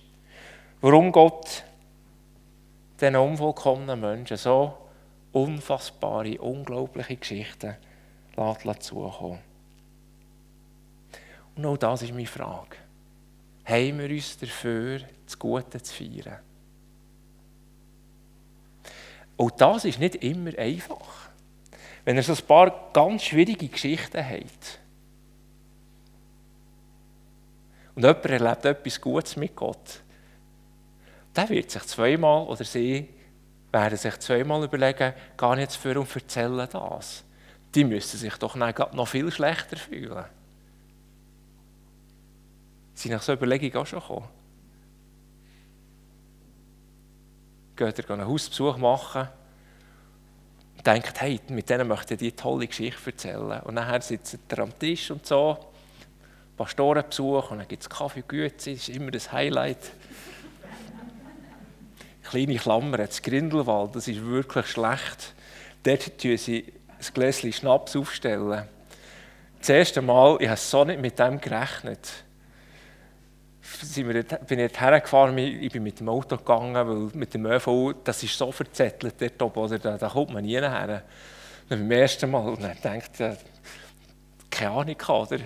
Warum 0.80 1.12
Gott 1.12 1.64
den 3.00 3.16
unvollkommenen 3.16 4.00
Menschen 4.00 4.36
so 4.36 4.78
unfassbare, 5.32 6.38
unglaubliche 6.40 7.16
Geschichten 7.16 7.76
lässt 8.36 8.82
zukommen. 8.82 9.38
Und 11.56 11.66
auch 11.66 11.76
das 11.76 12.02
ist 12.02 12.12
meine 12.12 12.26
Frage. 12.26 12.76
Haben 13.64 13.98
wir 13.98 14.10
uns 14.10 14.38
dafür 14.38 15.00
das 15.24 15.38
Gute 15.38 15.82
zu 15.82 15.94
feiern. 15.94 16.38
Und 19.36 19.60
das 19.60 19.84
ist 19.84 19.98
nicht 19.98 20.16
immer 20.16 20.56
einfach. 20.58 21.30
Wenn 22.04 22.16
ihr 22.16 22.22
so 22.22 22.32
ein 22.32 22.46
paar 22.46 22.90
ganz 22.92 23.22
schwierige 23.22 23.68
Geschichten 23.68 24.24
habt 24.24 24.80
und 27.94 28.02
jemand 28.02 28.24
erlebt 28.24 28.64
etwas 28.64 29.00
Gutes 29.00 29.36
mit 29.36 29.54
Gott, 29.54 30.00
der 31.36 31.48
wird 31.48 31.70
sich 31.70 31.82
zweimal 31.84 32.46
oder 32.46 32.64
sie 32.64 33.08
werden 33.70 33.96
sich 33.96 34.18
zweimal 34.18 34.64
überlegen, 34.64 35.14
gar 35.36 35.56
nicht 35.56 35.72
für 35.72 35.98
und 35.98 36.14
erzählen 36.14 36.68
das. 36.70 37.24
Die 37.74 37.84
müssen 37.84 38.18
sich 38.18 38.34
doch 38.36 38.54
noch 38.56 39.08
viel 39.08 39.30
schlechter 39.30 39.76
fühlen. 39.76 40.24
Sind 42.94 43.12
nach 43.12 43.22
so 43.22 43.32
Überlegungen 43.32 43.76
auch 43.76 43.86
schon 43.86 44.00
gekommen? 44.00 44.28
geht 47.74 47.98
er 47.98 48.10
einen 48.10 48.28
Hausbesuch 48.28 48.76
machen 48.76 49.28
denkt, 50.84 51.20
hey, 51.20 51.40
mit 51.48 51.70
denen 51.70 51.88
möchte 51.88 52.14
ich 52.14 52.20
die 52.20 52.32
tolle 52.32 52.66
Geschichte 52.66 53.10
erzählen. 53.10 53.60
Und 53.60 53.74
nachher 53.74 54.00
sitzt 54.00 54.38
er 54.48 54.58
am 54.60 54.78
Tisch 54.78 55.10
und 55.10 55.26
so, 55.26 55.58
Pastorenbesuch 56.56 57.50
und 57.50 57.58
dann 57.58 57.68
gibt 57.68 57.82
es 57.82 57.90
Kaffee 57.90 58.24
Güte, 58.26 58.54
das 58.56 58.66
ist 58.66 58.88
immer 58.88 59.10
das 59.10 59.32
Highlight. 59.32 59.78
Kleine 62.22 62.56
Klammer, 62.56 62.98
das 62.98 63.22
Grindelwald, 63.22 63.96
das 63.96 64.08
ist 64.08 64.24
wirklich 64.24 64.66
schlecht. 64.66 65.34
Dort 65.82 66.18
tun 66.18 66.36
sie 66.36 66.72
ein 66.98 67.14
Gläschen 67.14 67.52
Schnaps 67.52 67.96
aufstellen. 67.96 68.68
Das 69.58 69.68
erste 69.68 70.02
Mal, 70.02 70.36
ich 70.40 70.48
habe 70.48 70.58
so 70.58 70.84
nicht 70.84 71.00
mit 71.00 71.18
dem 71.18 71.40
gerechnet 71.40 72.24
sind 73.80 74.08
wir, 74.08 74.22
bin 74.22 74.58
ich 74.58 74.80
hergefahren, 74.80 75.36
ich 75.38 75.72
bin 75.72 75.82
mit 75.82 76.00
dem 76.00 76.08
Auto 76.08 76.36
gegangen, 76.36 76.74
weil 76.74 77.18
mit 77.18 77.34
dem 77.34 77.46
ÖV, 77.46 77.94
das 78.04 78.22
ist 78.22 78.36
so 78.36 78.52
verzettelt 78.52 79.14
dort 79.18 79.42
oben, 79.42 79.60
oder, 79.60 79.78
da, 79.78 79.98
da 79.98 80.08
kommt 80.08 80.32
man 80.32 80.44
nie 80.44 80.58
her. 80.58 81.02
beim 81.68 81.90
ersten 81.90 82.30
Mal, 82.30 82.48
und 82.48 82.62
dann 82.62 82.76
denkt 82.82 83.20
er, 83.20 83.36
keine 84.50 84.70
Ahnung, 84.72 84.96
oder? 85.08 85.38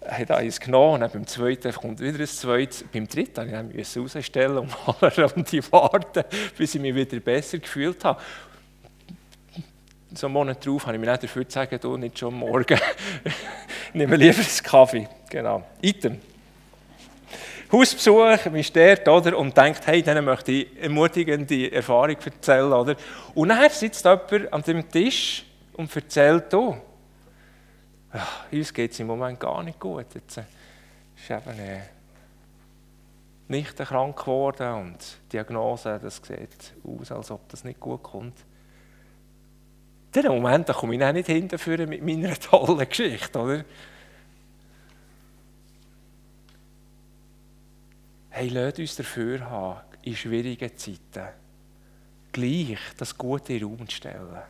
Er 0.00 0.18
hat 0.18 0.30
eins 0.32 0.58
genommen, 0.58 0.94
und 0.94 1.00
dann 1.00 1.10
beim 1.10 1.26
zweiten 1.26 1.72
kommt 1.72 2.00
wieder 2.00 2.18
ein 2.18 2.26
zweites. 2.26 2.84
Beim 2.92 3.06
dritten 3.06 3.48
musste 3.66 3.78
ich 3.78 3.96
es 3.96 4.16
rausstellen 4.16 4.58
und 4.58 4.70
mal 4.86 4.96
eine 5.00 5.32
Runde 5.32 5.72
warten, 5.72 6.24
bis 6.58 6.74
ich 6.74 6.80
mich 6.80 6.94
wieder 6.94 7.20
besser 7.20 7.58
gefühlt 7.58 8.04
habe. 8.04 8.20
So 10.14 10.26
einen 10.26 10.34
Monat 10.34 10.66
darauf 10.66 10.86
habe 10.86 10.96
ich 10.96 11.00
mir 11.00 11.10
nicht 11.10 11.22
dafür 11.22 11.44
gesagt, 11.44 11.84
du 11.84 11.96
nicht 11.96 12.18
schon 12.18 12.34
morgen. 12.34 12.78
ich 13.24 13.94
nehme 13.94 14.16
lieber 14.16 14.38
einen 14.38 14.62
Kaffee. 14.64 15.08
Genau. 15.30 15.62
Item. 15.80 16.20
Hausbesuch, 17.72 18.44
man 18.44 18.56
ist 18.56 18.76
dort, 18.76 19.08
oder, 19.08 19.38
und 19.38 19.56
denkt, 19.56 19.86
hey, 19.86 20.02
denen 20.02 20.26
möchte 20.26 20.52
ich 20.52 20.78
ermutigende 20.78 21.72
Erfahrung 21.72 22.16
erzählen, 22.22 22.70
oder? 22.70 22.96
Und 23.34 23.48
dann 23.48 23.70
sitzt 23.70 24.04
jemand 24.04 24.52
an 24.52 24.62
dem 24.62 24.88
Tisch 24.90 25.46
und 25.72 25.94
erzählt, 25.96 26.52
oh, 26.52 26.76
uns 28.50 28.74
geht 28.74 28.92
es 28.92 29.00
im 29.00 29.06
Moment 29.06 29.40
gar 29.40 29.62
nicht 29.62 29.80
gut. 29.80 30.04
Jetzt 30.14 30.36
ist 30.36 31.30
eben 31.30 31.58
äh, 31.58 31.80
nicht 33.48 33.76
krank 33.76 34.18
geworden 34.18 34.74
und 34.74 34.98
die 35.26 35.28
Diagnose, 35.30 35.98
das 36.02 36.16
sieht 36.16 36.74
aus, 36.84 37.10
als 37.10 37.30
ob 37.30 37.48
das 37.48 37.64
nicht 37.64 37.80
gut 37.80 38.02
kommt. 38.02 38.38
In 40.14 40.20
diesem 40.20 40.32
Moment 40.32 40.68
komme 40.68 40.94
ich 40.94 41.02
auch 41.02 41.12
nicht 41.12 41.26
hinterführen 41.26 41.88
mit 41.88 42.02
meiner 42.04 42.34
tollen 42.38 42.86
Geschichte, 42.86 43.38
oder? 43.38 43.64
Hey, 48.32 48.48
lasst 48.48 48.78
uns 48.78 48.96
dafür 48.96 49.48
haben, 49.48 49.80
in 50.02 50.16
schwierigen 50.16 50.76
Zeiten 50.76 51.28
gleich 52.32 52.78
das 52.96 53.16
Gute 53.16 53.52
in 53.52 53.60
den 53.60 53.68
Raum 53.68 53.88
zu 53.88 53.96
stellen. 53.96 54.42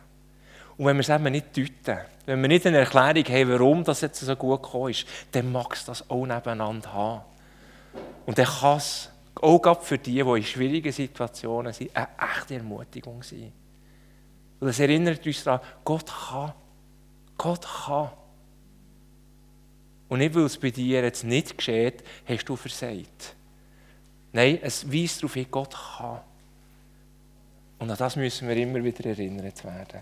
Und 0.77 0.85
wenn 0.85 0.95
wir 0.95 1.01
es 1.01 1.09
eben 1.09 1.31
nicht 1.31 1.55
deuten, 1.55 2.01
wenn 2.25 2.41
wir 2.41 2.47
nicht 2.47 2.65
eine 2.65 2.77
Erklärung 2.77 3.25
haben, 3.25 3.49
warum 3.49 3.83
das 3.83 4.01
jetzt 4.01 4.19
so 4.19 4.35
gut 4.35 4.63
gekommen 4.63 4.89
ist, 4.89 5.05
dann 5.31 5.51
mag 5.51 5.75
es 5.75 5.85
das 5.85 6.09
auch 6.09 6.25
nebeneinander 6.25 6.91
haben. 6.93 7.21
Und 8.25 8.37
dann 8.37 8.45
kann 8.45 8.77
es 8.77 9.09
auch 9.35 9.81
für 9.81 9.97
die, 9.97 10.13
die 10.13 10.19
in 10.19 10.43
schwierigen 10.43 10.91
Situationen 10.91 11.73
sind, 11.73 11.95
eine 11.95 12.07
echte 12.17 12.55
Ermutigung 12.55 13.21
sein. 13.21 13.51
Weil 14.59 14.69
es 14.69 14.79
erinnert 14.79 15.25
uns 15.25 15.43
daran, 15.43 15.59
Gott 15.83 16.07
kann. 16.07 16.53
Gott 17.37 17.67
kann. 17.85 18.11
Und 20.07 20.19
nicht, 20.19 20.33
weil 20.33 20.43
es 20.43 20.57
bei 20.57 20.69
dir 20.69 21.03
jetzt 21.03 21.23
nicht 21.23 21.57
geschieht, 21.57 22.03
hast 22.25 22.45
du 22.45 22.55
versagt. 22.55 23.35
Nein, 24.33 24.59
es 24.61 24.91
weist 24.91 25.21
darauf 25.21 25.35
hin, 25.35 25.47
Gott 25.49 25.75
kann. 25.97 26.19
Und 27.79 27.91
an 27.91 27.97
das 27.97 28.15
müssen 28.15 28.47
wir 28.47 28.57
immer 28.57 28.83
wieder 28.83 29.05
erinnert 29.05 29.63
werden. 29.63 30.01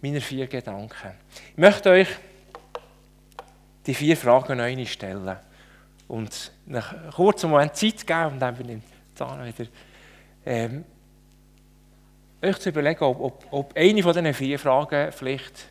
Meine 0.00 0.20
vier 0.20 0.46
Gedanken. 0.46 1.12
Ich 1.52 1.58
möchte 1.58 1.90
euch 1.90 2.08
die 3.86 3.94
vier 3.94 4.16
Fragen 4.16 4.56
neu 4.56 4.86
stellen. 4.86 5.36
und 6.10 6.52
nach 6.66 6.92
einem 6.92 7.10
kurzen 7.12 7.50
Moment 7.50 7.76
Zeit 7.76 8.06
geben 8.06 8.32
und 8.32 8.40
dann 8.40 8.56
ich 8.68 8.82
da 9.14 9.46
wieder 9.46 9.70
ähm, 10.44 10.84
euch 12.42 12.58
zu 12.58 12.70
überlegen, 12.70 13.04
ob, 13.04 13.20
ob, 13.20 13.46
ob 13.52 13.76
eine 13.76 14.02
von 14.02 14.12
diesen 14.12 14.34
vier 14.34 14.58
Fragen 14.58 15.12
vielleicht 15.12 15.68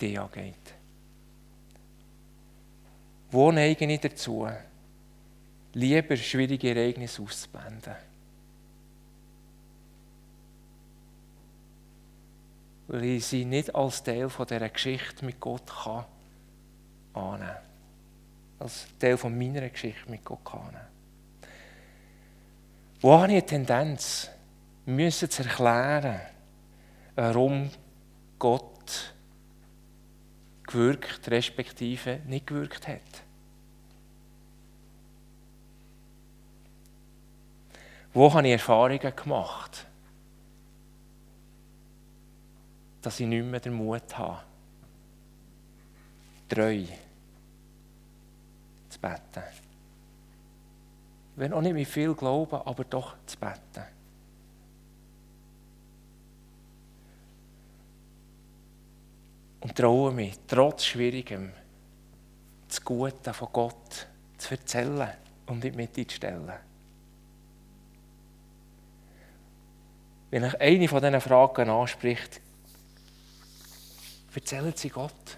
dir 0.00 0.22
angeht. 0.22 0.54
Wo 3.30 3.50
neige 3.50 3.86
ich 3.86 4.00
dazu, 4.00 4.48
lieber 5.74 6.16
schwierige 6.16 6.70
Ereignisse 6.70 7.22
auszublenden? 7.22 7.94
Weil 12.88 13.04
ich 13.04 13.26
sie 13.26 13.44
nicht 13.44 13.74
als 13.74 14.02
Teil 14.02 14.28
von 14.28 14.46
dieser 14.46 14.68
Geschichte 14.68 15.24
mit 15.24 15.40
Gott 15.40 15.66
kann 15.66 16.04
annehmen 17.14 17.48
kann. 17.48 17.56
Als 18.58 18.86
Teil 18.98 19.16
von 19.16 19.36
meiner 19.36 19.68
Geschichte 19.68 20.10
mit 20.10 20.24
Gott 20.24 20.44
kann 20.44 20.60
annehmen. 20.60 20.86
Wo 23.00 23.14
habe 23.14 23.26
ich 23.26 23.32
eine 23.32 23.46
Tendenz, 23.46 24.30
müssen 24.86 25.30
zu 25.30 25.42
erklären, 25.42 26.20
warum 27.14 27.70
Gott 28.38 29.14
gewirkt, 30.66 31.30
respektive 31.30 32.20
nicht 32.26 32.46
gewirkt 32.46 32.88
hat. 32.88 33.00
Wo 38.14 38.32
habe 38.32 38.46
ich 38.46 38.52
Erfahrungen 38.52 39.16
gemacht, 39.16 39.86
dass 43.02 43.18
ich 43.18 43.26
nicht 43.26 43.44
mehr 43.44 43.60
den 43.60 43.72
Mut 43.72 44.16
habe, 44.16 44.42
treu 46.48 46.84
zu 48.88 49.00
beten. 49.00 49.42
Wenn 51.36 51.52
auch 51.52 51.62
nicht 51.62 51.72
mit 51.72 51.88
viel 51.88 52.14
Glauben, 52.14 52.56
aber 52.56 52.84
doch 52.84 53.16
zu 53.26 53.38
beten. 53.38 53.86
Und 59.60 59.76
traue 59.76 60.12
mich, 60.12 60.38
trotz 60.46 60.84
Schwierigem, 60.84 61.52
das 62.68 62.84
Gute 62.84 63.32
von 63.32 63.48
Gott 63.52 64.06
zu 64.36 64.54
erzählen 64.54 65.12
und 65.46 65.64
in 65.64 65.72
die 65.72 65.76
Mitte 65.76 66.06
zu 66.06 66.16
stellen. 66.16 66.52
Wenn 70.32 70.44
euch 70.44 70.58
eine 70.62 70.88
von 70.88 71.02
diesen 71.02 71.20
Fragen 71.20 71.68
anspricht, 71.68 72.40
erzählt 74.34 74.78
sie 74.78 74.88
Gott. 74.88 75.36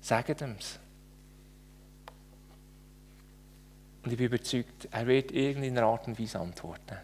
Sagt 0.00 0.40
ihm 0.40 0.54
es. 0.60 0.78
Und 4.04 4.12
ich 4.12 4.16
bin 4.16 4.26
überzeugt, 4.26 4.86
er 4.92 5.06
wird 5.08 5.32
irgendeiner 5.32 5.82
Art 5.88 6.06
und 6.06 6.20
Weise 6.20 6.38
antworten. 6.38 6.98